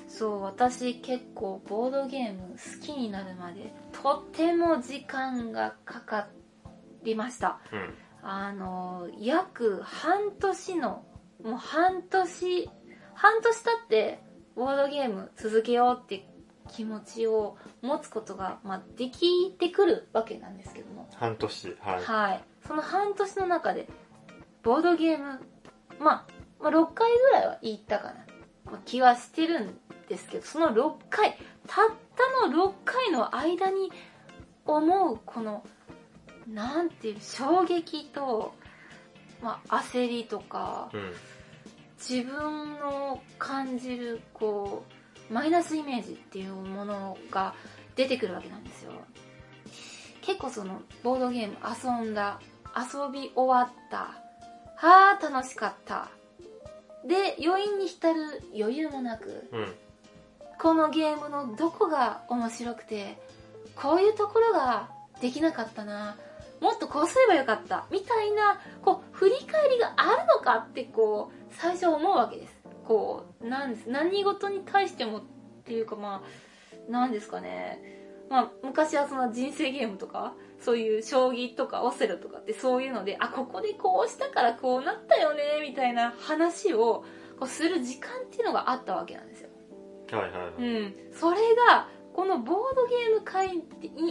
[0.08, 6.28] そう私結構ボードゲーム好きになるまでとても時間がかか
[7.04, 7.62] りました。
[7.72, 7.94] うん。
[8.22, 11.04] あの約半年の
[11.44, 12.70] もう半年
[13.22, 14.20] 半年経って
[14.56, 16.26] ボードゲーム続けようって
[16.72, 21.08] 気持ちを持つことが、まあ、できてくるわけなんですけども。
[21.14, 23.88] 半年はい、はい、その半年の中で
[24.64, 25.40] ボードゲーム、
[26.00, 26.26] まあ、
[26.60, 28.14] まあ6回ぐらいは行ったかな、
[28.66, 29.78] まあ、気はしてるん
[30.10, 31.90] ですけどその6回たっ
[32.42, 33.92] たの6回の間に
[34.66, 35.64] 思うこの
[36.52, 38.56] なんていう衝撃と、
[39.44, 41.14] まあ、焦りとかうん
[42.08, 44.84] 自分の感じるこ
[45.30, 47.54] うマイナスイメージっていうものが
[47.96, 48.92] 出てくるわけなんですよ。
[50.22, 52.40] 結構そのボードゲーム遊んだ
[52.76, 54.16] 遊び終わった。
[54.76, 56.10] はあ楽しかった。
[57.08, 59.74] で余韻に浸る余裕もなくうん。
[60.60, 63.18] このゲームのどこが面白くて
[63.76, 64.90] こういうところが
[65.22, 66.18] できなかったな。
[66.60, 67.86] もっとこうすればよかった。
[67.92, 72.54] みたいなこう振り返りがあるのかってこう最初思うわけです。
[72.88, 73.90] こうなんです。
[73.90, 75.22] 何事に対してもっ
[75.66, 76.24] ていうかま
[76.90, 77.82] あなんですかね。
[78.30, 87.04] まあ昔はその人生ゲームとかそういう将棋とかオセロとかってそういうのであここでこうしたからこうなったよねみたいな話を
[87.40, 89.50] こうする時間っていうのがあったわけなんですよ。
[90.12, 91.38] はいはいはい、うん、それ
[91.70, 93.64] がこのボードゲーム会に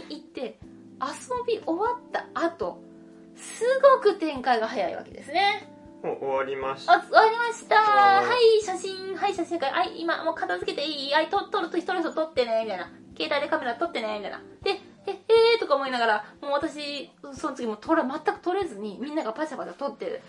[0.09, 0.59] 行って
[0.99, 2.81] 遊び終わった後
[3.35, 3.63] す
[3.95, 5.70] ごく展開が早いわけですね
[6.03, 7.75] もう終わりましあ終わりました。
[7.75, 9.71] はい写真はい写真会。
[9.71, 11.13] はい今もう片付けていい？
[11.13, 12.91] はいと撮ると一人撮ってねみたいな。
[13.17, 14.41] 携帯でカメラ撮ってねみたいな。
[14.63, 20.21] でええーとか思いながらもう私その次も撮ら全く撮れずにみんながパシャパシャ撮ってる。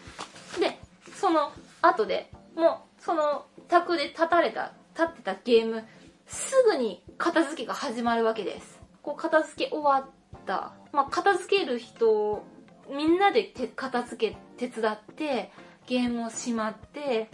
[0.61, 0.79] で
[1.15, 5.85] その後でもうその卓で立たれた立ってたゲーム
[6.27, 8.81] すぐに片付けが始まるわけです。
[9.03, 10.11] こう片付け終わっ
[10.47, 12.45] た、まあ、片付ける人
[12.93, 15.51] みんなで手片付け手伝って
[15.87, 17.31] ゲームをしまって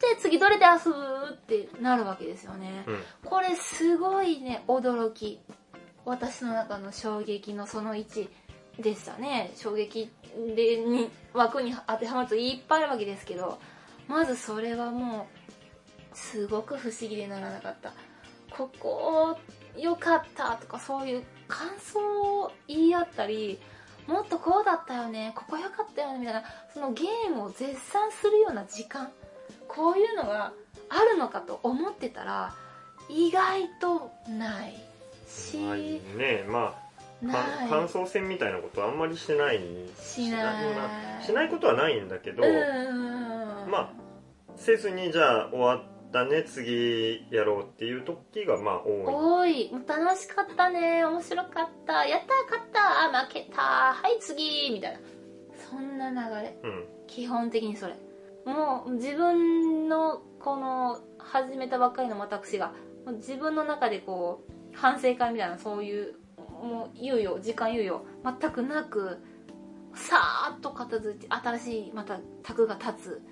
[0.00, 0.98] で次どれで遊ぶ
[1.34, 2.84] ってなるわけですよね。
[2.86, 3.00] うん。
[3.24, 5.40] これすごいね驚き。
[6.04, 8.28] 私の中の衝撃のその1
[8.80, 9.52] でしたね。
[9.56, 10.10] 衝撃
[10.54, 13.58] でに枠に当てはまるといっぱいあるわけですけど
[14.06, 15.26] まずそれはも
[16.14, 17.92] うすごく不思議でならなかった。
[18.50, 19.36] ここ
[19.76, 22.00] 良かったとかそういう感想
[22.40, 23.58] を言い合ったり
[24.08, 26.42] もっとこうだったよねここ良かったよねみたいな
[26.72, 29.10] そのゲームを絶賛するような時間
[29.68, 30.52] こういうのが
[30.88, 32.54] あるのかと思ってたら
[33.10, 34.74] 意外とない
[35.28, 36.44] し、ないね。
[36.48, 36.74] ま
[37.24, 39.60] あ感想戦みたいなことあんまりしてない
[40.00, 40.42] しない。
[40.42, 43.70] まあしないことはないんだけど、うん。
[43.70, 43.90] まあ
[44.56, 49.70] せずにじゃあ終わったね次やろうっていう時がまあ多い。
[49.70, 49.84] 多い。
[49.86, 51.04] 楽しかったね。
[51.04, 52.06] 面白かった。
[52.06, 54.98] やった勝った負けたはい次みたいな。
[55.70, 56.58] そんな流れ。
[56.62, 56.84] うん。
[57.06, 57.94] 基本的にそれ。
[58.44, 62.72] もう自分のこの始めたばっかりの私が
[63.16, 66.14] 自分の中でこう反省会みたいなそういう
[66.62, 69.18] もう猶予時間猶予全くなく
[69.94, 73.22] さーっと片付いて新しいまた卓が立つ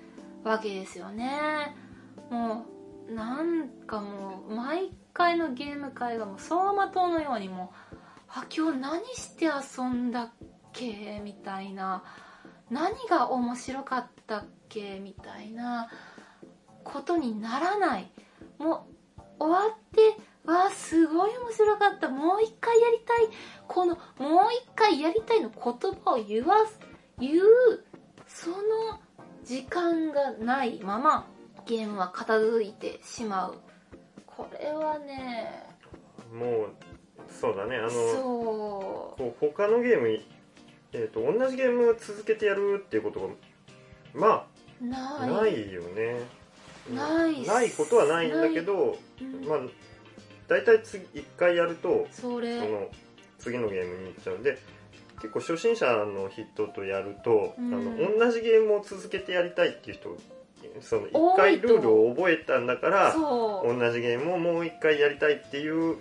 [0.43, 1.75] わけですよね
[2.29, 2.65] も
[3.09, 7.95] うなんかもう毎回のゲーム会がもう走馬灯のようにもう
[8.29, 10.29] あ今日何して遊んだっ
[10.73, 12.03] けみたいな。
[12.69, 15.89] 何が面白かったっけみたいな
[16.83, 18.11] ことにならない。
[18.57, 18.87] も
[19.39, 22.09] う終わってわあすごい面白かった。
[22.09, 23.29] もう一回やりたい。
[23.67, 26.79] このもう一回やりたいの言葉を言わす
[27.19, 27.43] 言う
[28.27, 28.57] その
[29.43, 31.25] 時間がないまま。
[31.67, 33.55] ゲームは片付いてしまう。
[34.25, 35.51] これはね。
[36.33, 36.69] もう
[37.29, 37.77] そうだね。
[37.77, 40.07] あのそこう他のゲーム、
[40.93, 43.27] えー、と同じゲームを続けてやるっていうことが
[44.13, 44.47] ま
[45.21, 45.29] あい。
[45.29, 46.21] ないよね。
[46.93, 49.45] ないないことはないんだけどうん。
[49.45, 49.59] まあ
[50.47, 52.39] 大体次1回やるとその
[53.39, 54.57] 次のゲームに行っちゃうんで
[55.21, 57.73] 結構初心者の人とやると、うん。
[57.73, 60.15] あの同じゲームを続けてやりたいっていう人
[60.81, 65.97] その1多いと回ルールを覚えたんだから同じゲームをもう1回やりたいっていう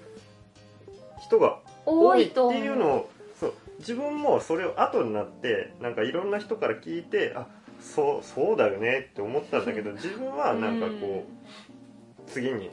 [1.20, 3.54] 人が多多いっていうのをそう。
[3.78, 7.46] 自分もそれを後になってなんかいろんな人から聞いてあ
[7.80, 12.70] そうそうだよねって思ったんだけど自分はなんかこう次に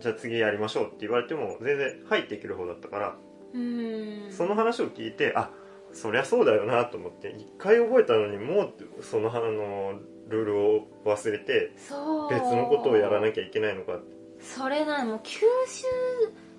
[0.00, 3.16] じゃあ次やりましょうって言われても全然入っていける方だったから、
[3.54, 4.26] うん。
[4.30, 5.50] その話を聞いてあ
[5.92, 8.72] そりゃそうだよなと思って一回覚えたのにもう
[9.02, 12.30] そのあのルールを忘れてそう。
[12.30, 13.98] 別のことをやらなきゃいけないのか。
[14.40, 15.86] それなのもう吸収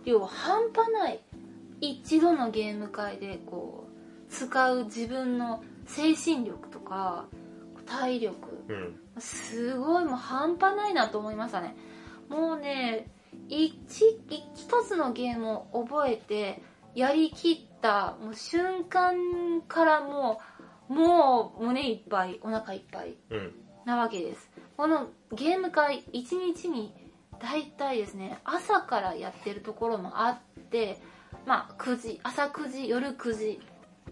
[0.06, 1.20] 量半端ない。
[1.82, 3.88] 一度のゲーム会でこ
[4.30, 7.26] う使う自分の精神力とか
[7.86, 8.36] 体力。
[8.70, 9.00] うん。
[9.20, 11.76] すごいもう半端ないなと思いましたね。
[12.30, 13.08] もうね
[13.50, 13.76] 一
[14.30, 16.62] 一つのゲームを覚えて
[16.96, 20.55] やりきったもう瞬間からもう
[20.88, 23.52] もう胸いっぱいお腹いっぱいうん。
[23.86, 24.50] なわけです。
[24.78, 26.94] このゲーム会1日に
[27.40, 31.00] 大体ですね朝からやってるところもあって
[31.46, 33.62] まあ9時朝9時夜9時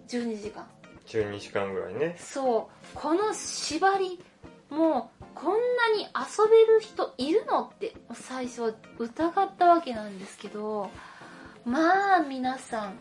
[0.07, 0.67] 12時間。
[1.05, 2.15] 12時間ぐらいね。
[2.17, 2.87] そう。
[2.95, 4.19] この縛り
[4.69, 10.89] もうこんなに遊べる人いるのって最初疑ったわけなんですけど
[11.65, 12.99] まあ皆さん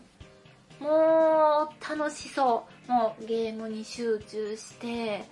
[0.79, 5.23] もう楽しそうもうゲームに集中して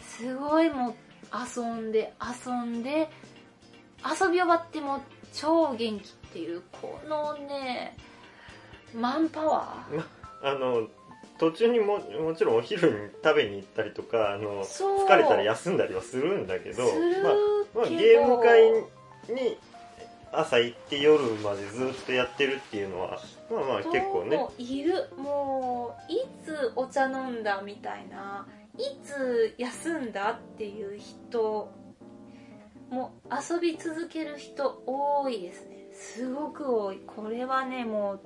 [0.00, 0.94] すごいもう
[1.56, 3.08] 遊んで遊んで
[4.04, 5.00] 遊び終わっても
[5.32, 7.96] 超元気っていうこのね
[8.94, 10.04] マンパワー。
[10.42, 10.88] あの
[11.38, 16.92] 途中にももちろんお昼に食べに行ったりとかあの疲れたら休んだりはするんだけどまあ
[17.74, 18.70] まあ、ゲーム会
[19.34, 19.58] に
[20.32, 23.20] 朝行って夜までずっとやってるっていうのは
[23.50, 24.36] まあまあ結構ね。
[24.36, 28.46] もういるもういつお茶飲んだみたいな。
[28.78, 31.72] いつ休んだっていう人
[32.90, 35.88] もう遊び続ける人多いですね。
[35.92, 37.00] すごく多い。
[37.06, 38.20] これはねも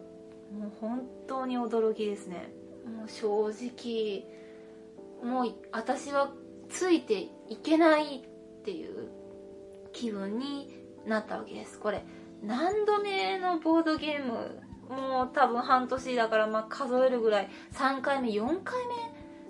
[0.52, 2.52] うもう本当に驚きですね。
[2.84, 4.24] もう正直
[5.22, 6.32] もう私は
[6.68, 9.08] ついていけないっていう
[9.92, 10.74] 気分に
[11.06, 11.78] なったわけです。
[11.78, 12.04] これ
[12.42, 14.60] 何度目のボードゲーム
[14.90, 18.78] もう多分半年だからまあ数えるぐらい3回目4回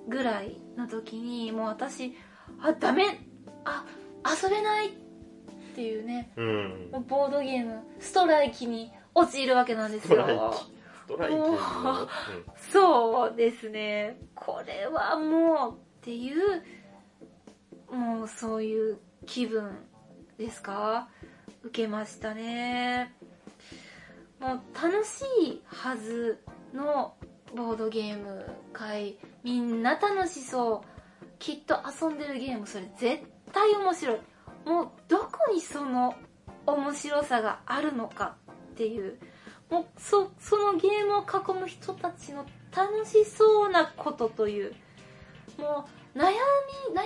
[0.06, 2.14] 目ぐらいの時にもう私
[2.60, 3.20] あダメ
[3.64, 3.84] あ
[4.42, 4.92] 遊べないっ
[5.74, 6.88] ていうねうん。
[6.92, 10.26] もうボードゲームストライキに陥るわけなんですよ。
[10.26, 10.56] ストライキ。
[10.58, 11.36] ストライキ。
[11.36, 11.58] もう
[12.72, 14.18] そうですね。
[14.34, 16.62] これはもうっていう
[17.94, 19.70] もうそういう気分
[20.38, 21.08] ですか？
[21.62, 23.14] 受けましたね
[24.40, 26.42] もう楽しいはず
[26.74, 27.14] の
[27.54, 33.22] ボードゲーム会みんな楽しそうきっと遊んでるゲームそれ絶
[33.52, 34.18] 対面白い。
[34.64, 36.14] もうどこにその
[36.66, 38.36] 面白さがあるのか
[38.72, 39.18] っていう。
[39.70, 44.74] もうそそのゲームを囲む人たちの楽しそうなことという。
[45.58, 47.02] もう悩み悩みな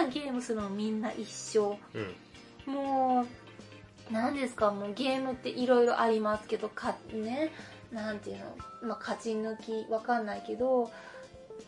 [0.00, 1.78] がらゲームするのみんな一緒。
[1.94, 2.72] うん。
[2.72, 3.26] もう
[4.10, 4.70] 何ですか？
[4.70, 7.50] もうゲームっていろいろありますけどかね
[7.92, 8.44] なんていうの、
[8.88, 10.90] まあ、勝ち抜きわかんないけど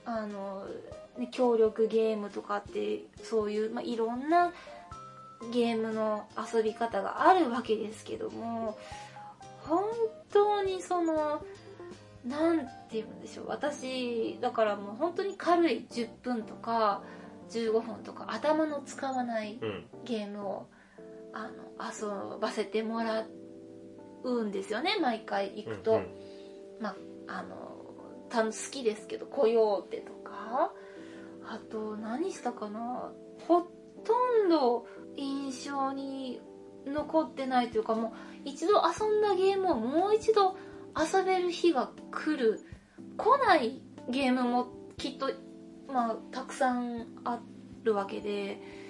[0.05, 0.66] あの、
[1.18, 4.53] ね、協力ゲームとかってそういう、まあ、いろんな
[5.53, 8.78] ゲームの遊び方があるわけですけども
[9.62, 9.85] 本
[10.32, 11.43] 当にその
[12.24, 13.49] なんて言うんでしょう。
[13.49, 17.03] 私だからもう本当に軽い10分とか
[17.51, 19.85] 15分とか頭の使わないうん。
[20.07, 20.66] ゲームを
[21.35, 23.26] あの遊ばせてもら
[24.24, 26.07] うんですよね毎回行くと、うんうん。
[26.80, 27.74] まああの
[28.30, 30.72] た好きですけど「コヨーテ」とか。
[31.47, 33.12] あと何したかな。
[33.47, 33.62] ほ
[34.05, 34.14] と
[34.47, 36.41] んど印象に
[36.87, 38.12] 残ってないというかもう
[38.45, 40.57] 一度遊んだゲームをもう一度
[40.97, 42.61] 遊べる日が来る。
[43.16, 45.30] 来ないゲームもきっと
[45.89, 47.41] まあたくさんあ
[47.82, 48.59] るわけで。
[48.59, 48.84] も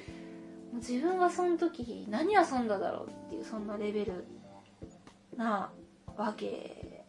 [0.75, 4.25] う自分がその時何遊んだだろうっていうそんなレベル
[5.37, 5.71] な
[6.17, 7.05] わけ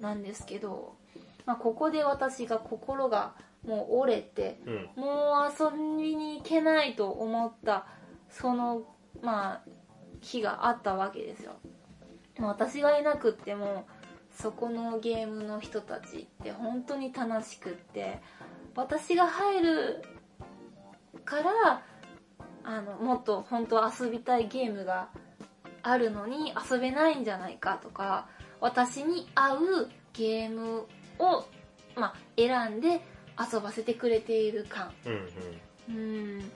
[0.00, 0.96] なんですけど、
[1.44, 3.34] まあ、ここで私が心が
[3.66, 5.02] もう折れてうん。
[5.02, 7.86] もう遊びに行けないと思った
[8.30, 8.82] その
[9.22, 9.62] まあ
[10.20, 11.52] 日があったわけですよ。
[12.38, 13.86] 私がいなくっても
[14.30, 18.20] そこのゲームの人たちって本当に楽しくって
[18.74, 20.02] 私が入る
[21.24, 21.82] から
[22.66, 25.08] あのもっと本当は遊びたいゲームが
[25.82, 28.28] あるのに遊べないんじゃないかとか
[28.60, 29.58] 私に合う
[30.12, 30.86] ゲーム
[31.20, 31.46] を、
[31.94, 33.00] まあ、選んで
[33.38, 34.92] 遊ばせてくれている感。
[35.04, 35.98] うんう
[36.40, 36.52] ん。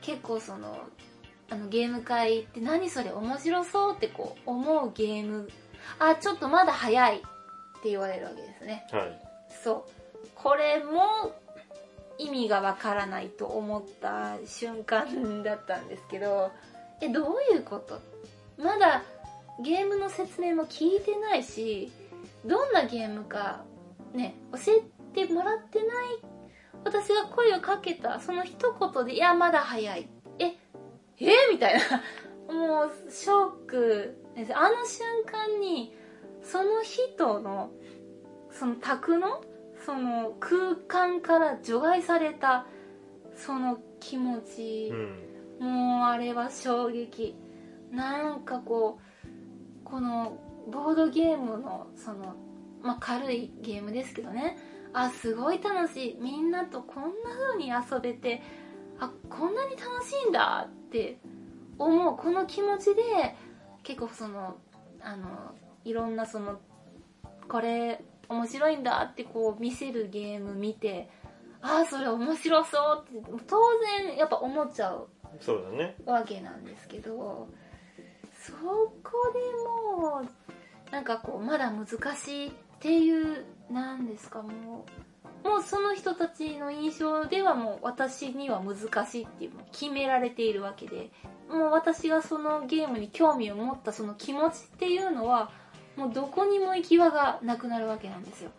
[0.00, 0.78] 結構その
[1.50, 5.48] あのゲーム会って何それ面白そうってこう思うゲーム。
[5.98, 7.20] あちょっとまだ早いっ
[7.82, 8.86] て言われるわけですね。
[8.92, 9.20] うんはい。
[9.64, 10.28] そう。
[10.34, 11.32] これも
[12.24, 16.50] 意味がわからないと思った瞬間だったんですけど
[17.00, 18.00] えどういうこと？
[18.62, 19.02] まだ
[19.62, 21.90] ゲームの説明も聞いてないし
[22.44, 23.64] どんなゲームか
[24.14, 25.88] ね教えてもらってない？
[26.84, 30.08] 私が声をかけたその一言で「いやまだ早い」
[30.38, 30.54] え
[31.18, 31.32] え？
[31.52, 32.02] みたいな。
[32.52, 34.56] もうショックです。
[34.56, 35.94] あの瞬間に
[36.42, 37.70] その人の
[38.50, 39.44] その宅の
[39.90, 42.64] その空間から除外された
[43.34, 45.30] その気持ち、うん
[45.60, 47.34] もうあれは衝撃。
[47.90, 50.38] なんかこうこの
[50.72, 52.34] ボードゲームのその、
[52.82, 54.56] まあ、軽いゲームですけどね。
[54.94, 56.16] あすごい楽しい。
[56.18, 57.10] みんなとこんな
[57.52, 58.40] 風に遊べて
[58.98, 61.18] あこんなに楽しいんだって
[61.78, 63.02] 思うこの気持ちで
[63.82, 64.56] 結構その
[65.02, 66.58] あのいろんなその
[67.48, 71.10] これ面白いんだってこう見せるゲーム見て
[71.60, 73.56] ああそれ面白そうって当
[74.06, 75.08] 然やっぱ思っちゃう
[75.40, 75.94] そうだね。
[76.06, 77.48] わけなんですけど
[78.42, 79.40] そこで
[79.98, 84.86] もうなんかこうまだ難しいっていうなんですかも
[85.44, 91.10] うもうその人たちの印象ではもう私には難しいっていうのを決められているわけで
[91.48, 95.50] もう私がそのゲームに興味を持ったその気持ちっていうのは
[96.00, 98.50] もうどこにも行き場がなくなるわけなんですよ。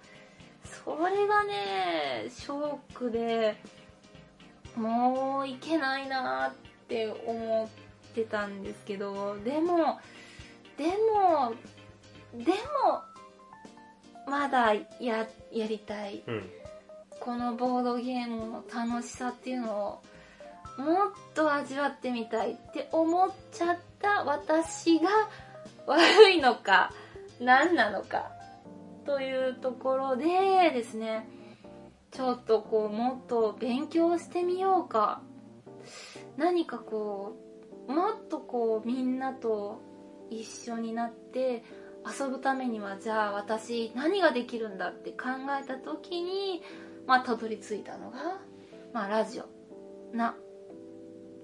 [0.86, 3.56] それがねショックで
[4.76, 6.54] もういけないなっ
[6.88, 10.00] て思ってたんですけどでも
[10.78, 11.56] でも
[12.36, 13.02] でも
[14.30, 16.24] まだややりたい。
[16.28, 16.50] うん。
[17.20, 20.02] このボードゲームの楽しさっていうの
[20.78, 25.10] をもっと味わってみたいって思っちゃった私が
[25.86, 26.92] 悪いのか
[27.42, 28.32] 何なのか
[29.06, 30.26] というところで
[30.72, 31.28] ですね
[32.12, 35.22] ちょっとこうもっと勉強してみようか。
[36.38, 37.36] 何かこ
[37.88, 39.82] うもっとこうみんなと
[40.30, 41.64] 一緒になって
[42.06, 45.30] 遊ぶためにはじゃあ私何ができるんだって考
[45.60, 46.62] えた時に
[47.08, 48.40] まあたどり着いたのが
[48.94, 49.46] まあラジオ。
[50.16, 50.36] な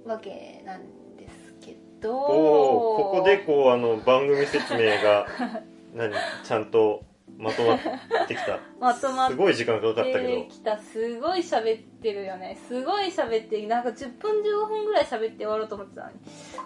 [0.06, 2.18] わけなんですけど。
[2.18, 5.26] おおここでこうあの番組説明が
[5.98, 6.14] 何？
[6.43, 7.04] ちゃんと
[7.38, 8.60] まとまってきた。
[8.80, 10.20] まとまっすごい時間かかったけど。
[10.20, 10.78] てきた。
[10.78, 12.58] すごい喋ってるよね。
[12.68, 16.18] すごい喋ってなんか10分15分ぐらい喋って終わろうと思ってたのに。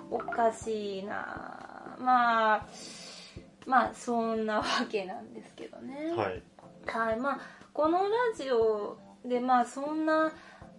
[0.09, 1.97] おかしいな。
[1.99, 2.67] まあ
[3.65, 6.13] まあそんなわけなんですけどね。
[6.15, 6.43] はい。
[6.85, 7.39] はい、まあ
[7.73, 10.31] このラジオでまあそんな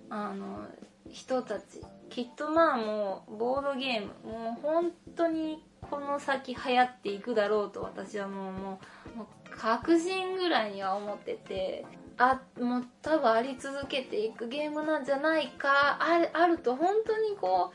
[0.08, 0.66] あの
[1.10, 1.80] 人たち
[2.12, 8.80] きっとまあもうボードゲームもう本当にこの先流行っていくだろうと私はもうも
[9.16, 11.86] う確信ぐらいには思ってて
[12.18, 17.72] あもう多分あり続けていくゲームなんじゃないかあるあると本当にこ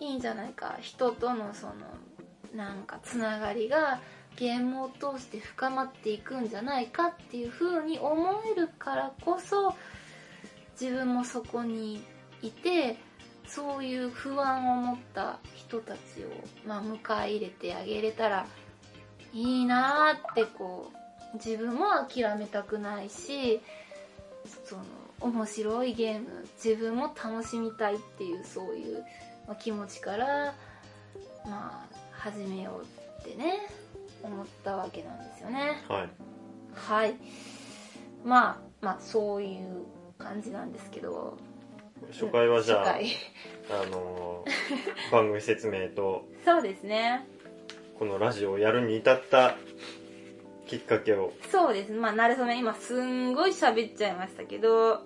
[0.00, 1.74] ういいんじゃないか人とのその
[2.54, 4.00] なんかつながりが
[4.36, 9.74] ゲームを通して深まっていくんじゃないかっていう風に思えるからこそ
[10.80, 12.04] 自分もそこに
[12.40, 12.98] いて
[13.46, 18.46] そういう不安を持った人たちを、まあ、迎え入れてあげれたら
[19.32, 23.60] いいなーってこう自分も諦めたくないし
[24.64, 24.82] その
[25.20, 29.04] 面白いゲーム自分も楽しみたいっていうそういう、
[29.46, 30.54] まあ気持ちから
[31.46, 33.66] まあ始めようってね
[34.22, 35.82] 思ったわけなんですよね。
[35.88, 36.08] はい。
[36.74, 37.14] はい。
[38.24, 39.84] まあまあそういう
[40.18, 41.36] 感じなんですけど
[42.12, 42.88] 初回はじゃあ
[43.70, 47.26] あのー番組説明とそうですね。
[47.98, 49.56] このラジオをやるに至った
[50.66, 51.32] きっかけを。
[51.50, 51.92] そうです。
[51.92, 55.02] まあなれそめ今すんごい喋っちゃいましたけど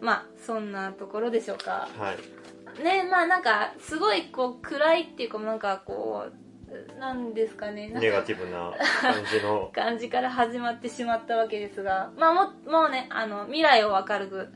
[0.00, 1.88] まあそんなところでしょうか。
[1.98, 2.14] は
[2.80, 2.82] い。
[2.82, 7.88] ねまあなんかすごいこう暗いっていうかなんかこうなんですかね。
[7.88, 9.70] ネガティブな感じの。
[9.74, 14.48] 感じから始まってしまったわけですがまあももうねあの未来を明るく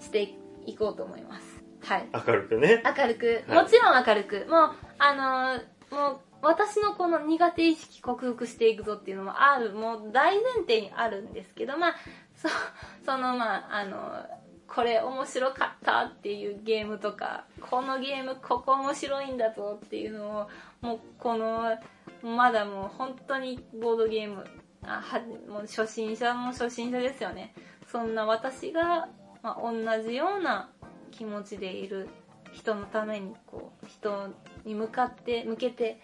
[0.00, 0.34] して
[0.66, 1.62] いこうと思います。
[1.80, 2.08] はい。
[2.26, 2.82] 明るくね。
[2.84, 3.64] 明るく、はい。
[3.64, 4.46] もちろん明るく。
[4.48, 9.72] もうあのーもう私のこの苦手意識克服していくぞっていうのもある。
[9.72, 11.94] もう大前提にあるんですけどまあ
[12.34, 12.48] そ
[13.04, 14.26] そのまああの
[14.66, 20.48] これ面白かったっていうゲームとかこのゲームここ面白いんだぞっていうの
[20.82, 21.78] をもうこの
[22.22, 24.44] まだもう本当にボードゲーム
[24.84, 27.54] あはもう初心者も初心者ですよね。
[27.86, 29.08] そんな私が、
[29.42, 30.70] まあ、同じような
[31.10, 32.08] 気持ちでいる
[32.52, 34.28] 人のためにこう人
[34.64, 36.00] に向かって向けて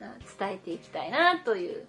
[0.00, 1.86] あ伝えていきたいなという、うん、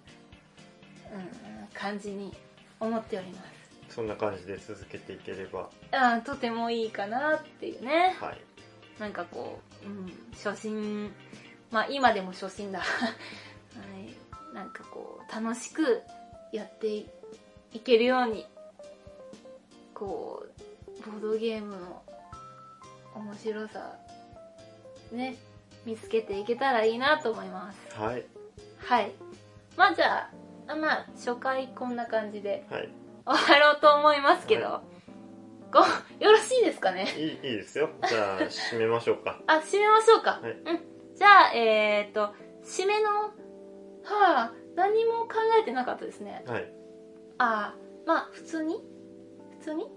[1.72, 2.34] 感じに
[2.80, 3.42] 思っておりま
[3.88, 3.94] す。
[3.94, 5.68] そんな感じで続けていければ。
[5.92, 8.16] あとてもいいかなっていうね。
[8.20, 8.40] はい。
[8.98, 11.12] なんかこう、うん、初心
[11.70, 12.82] まあ今でも初心だ。
[15.32, 16.02] 楽しく
[16.52, 17.08] やってい
[17.82, 18.46] けるように
[19.94, 20.61] こう
[21.04, 22.02] ボードゲームの
[23.14, 23.96] 面白さ
[25.12, 25.36] ね
[25.84, 28.00] 見つけていけたらいいなと思います。
[28.00, 28.24] はい。
[28.78, 29.12] はい。
[29.76, 30.30] まあじゃ
[30.68, 32.88] あまあ初回こんな感じではい。
[33.26, 34.82] 終わろうと思いますけど、は
[35.72, 35.84] こ
[36.20, 37.06] うよろしいですかね？
[37.16, 37.90] いいいいですよ。
[38.08, 39.40] じゃあ締めましょうか。
[39.46, 40.52] あ締めましょうか、はい。
[40.52, 40.80] うん。
[41.16, 42.34] じゃあえっ、ー、と
[42.64, 43.32] 締めのは
[44.04, 46.44] あ何も考えてなかったですね。
[46.46, 46.72] はい。
[47.38, 47.76] ああ
[48.06, 48.80] まあ普通に？
[49.58, 49.90] 普通に？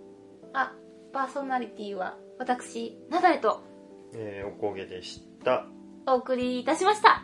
[0.54, 0.74] あ
[1.16, 3.64] パーソナリティは私ナダレと
[4.14, 5.66] えーおこげでした。
[6.06, 7.24] お送りいたしました。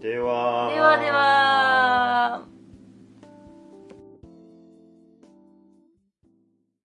[0.00, 2.55] ではではでは